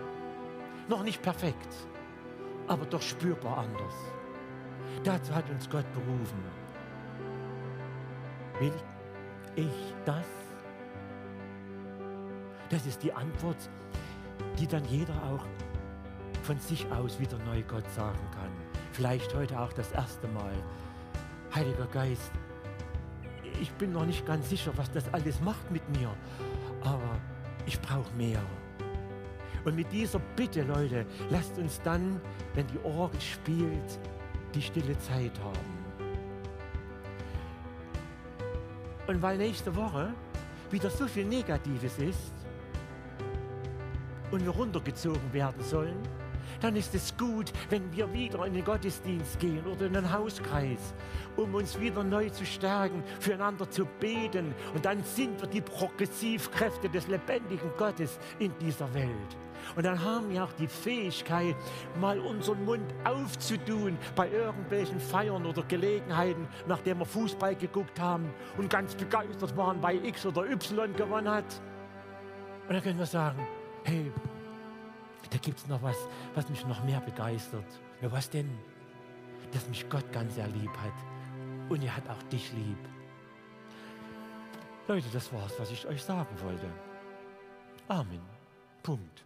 Noch 0.89 1.03
nicht 1.03 1.21
perfekt, 1.21 1.75
aber 2.67 2.87
doch 2.87 3.03
spürbar 3.03 3.59
anders. 3.59 3.95
Dazu 5.05 5.35
hat 5.35 5.49
uns 5.51 5.69
Gott 5.69 5.87
berufen. 5.93 6.43
Will 8.59 8.73
ich 9.55 9.95
das? 10.07 10.38
Das 12.71 12.85
ist 12.87 13.03
die 13.03 13.13
Antwort, 13.13 13.57
die 14.59 14.67
dann 14.67 14.85
jeder 14.85 15.15
auch 15.25 15.45
von 16.43 16.59
sich 16.59 16.91
aus 16.93 17.19
wieder 17.19 17.39
neu 17.47 17.63
Gott 17.63 17.89
sagen 17.95 18.19
kann. 18.33 18.51
Vielleicht 18.93 19.35
heute 19.35 19.59
auch 19.59 19.73
das 19.73 19.91
erste 19.93 20.29
Mal. 20.29 20.53
Heiliger 21.55 21.87
Geist, 21.87 22.31
ich 23.61 23.71
bin 23.73 23.93
noch 23.93 24.05
nicht 24.05 24.27
ganz 24.27 24.51
sicher, 24.51 24.73
was 24.77 24.91
das 24.93 25.13
alles 25.13 25.41
macht 25.41 25.71
mit 25.71 25.89
mir, 25.97 26.11
aber 26.83 27.19
ich 27.67 27.81
brauche 27.81 28.13
mehr. 28.17 28.41
Und 29.65 29.75
mit 29.75 29.91
dieser 29.91 30.19
Bitte, 30.37 30.63
Leute, 30.63 31.07
lasst 31.31 31.59
uns 31.59 31.81
dann, 31.83 32.21
wenn 32.55 32.67
die 32.67 32.79
Orgel 32.85 33.21
spielt, 33.21 33.99
die 34.55 34.63
stille 34.63 34.99
Zeit 34.99 35.39
haben. 35.43 35.79
Und 39.07 39.23
weil 39.23 39.39
nächste 39.39 39.75
Woche 39.75 40.13
wieder 40.71 40.91
so 40.91 41.07
viel 41.07 41.25
Negatives 41.25 41.99
ist, 41.99 42.33
und 44.31 44.45
wir 44.45 44.53
runtergezogen 44.53 45.33
werden 45.33 45.63
sollen, 45.63 45.97
dann 46.61 46.77
ist 46.77 46.95
es 46.95 47.17
gut, 47.17 47.53
wenn 47.71 47.93
wir 47.93 48.13
wieder 48.13 48.45
in 48.47 48.55
den 48.55 48.65
Gottesdienst 48.65 49.39
gehen 49.39 49.65
oder 49.67 49.87
in 49.87 49.93
den 49.93 50.13
Hauskreis, 50.13 50.95
um 51.37 51.55
uns 51.55 51.79
wieder 51.79 52.03
neu 52.03 52.31
zu 52.31 52.45
stärken, 52.45 53.03
füreinander 53.21 53.71
zu 53.71 53.85
beten. 54.01 54.55
Und 54.75 54.85
dann 54.85 55.03
sind 55.05 55.41
wir 55.41 55.49
die 55.49 55.61
Progressivkräfte 55.61 56.89
des 56.89 57.07
lebendigen 57.07 57.71
Gottes 57.77 58.19
in 58.39 58.53
dieser 58.59 58.93
Welt. 58.95 59.37
Und 59.77 59.85
dann 59.85 60.03
haben 60.03 60.31
wir 60.31 60.45
auch 60.45 60.53
die 60.53 60.67
Fähigkeit, 60.67 61.55
mal 62.01 62.19
unseren 62.19 62.65
Mund 62.65 62.95
aufzutun 63.05 63.99
bei 64.17 64.31
irgendwelchen 64.31 64.99
Feiern 64.99 65.45
oder 65.45 65.63
Gelegenheiten, 65.65 66.49
nachdem 66.67 67.01
wir 67.01 67.07
Fußball 67.07 67.55
geguckt 67.55 68.01
haben 68.01 68.31
und 68.57 68.71
ganz 68.71 68.95
begeistert 68.95 69.57
waren, 69.57 69.83
weil 69.83 70.05
X 70.05 70.25
oder 70.27 70.45
Y 70.51 70.95
gewonnen 70.95 71.31
hat. 71.31 71.61
Und 72.67 72.75
dann 72.75 72.83
können 72.83 72.99
wir 72.99 73.07
sagen, 73.07 73.47
hey, 73.89 74.13
da 75.31 75.39
gibt 75.39 75.59
es 75.59 75.67
noch 75.67 75.83
was, 75.83 75.97
was 76.35 76.49
mich 76.49 76.65
noch 76.67 76.83
mehr 76.85 77.01
begeistert. 77.01 77.67
Ja, 78.03 78.13
was 78.13 78.29
denn? 78.29 78.51
Dass 79.53 79.69
mich 79.69 79.89
Gott 79.89 80.11
ganz 80.13 80.35
sehr 80.35 80.49
lieb 80.49 80.71
hat. 80.77 80.93
Und 81.71 81.83
er 81.83 81.97
hat 81.97 82.09
auch 82.09 82.23
dich 82.25 82.53
lieb. 82.53 82.79
Leute, 84.87 85.09
das 85.13 85.33
war's, 85.33 85.53
was 85.59 85.71
ich 85.71 85.87
euch 85.87 86.03
sagen 86.03 86.35
wollte. 86.43 86.67
Amen. 87.89 88.21
Punkt. 88.83 89.25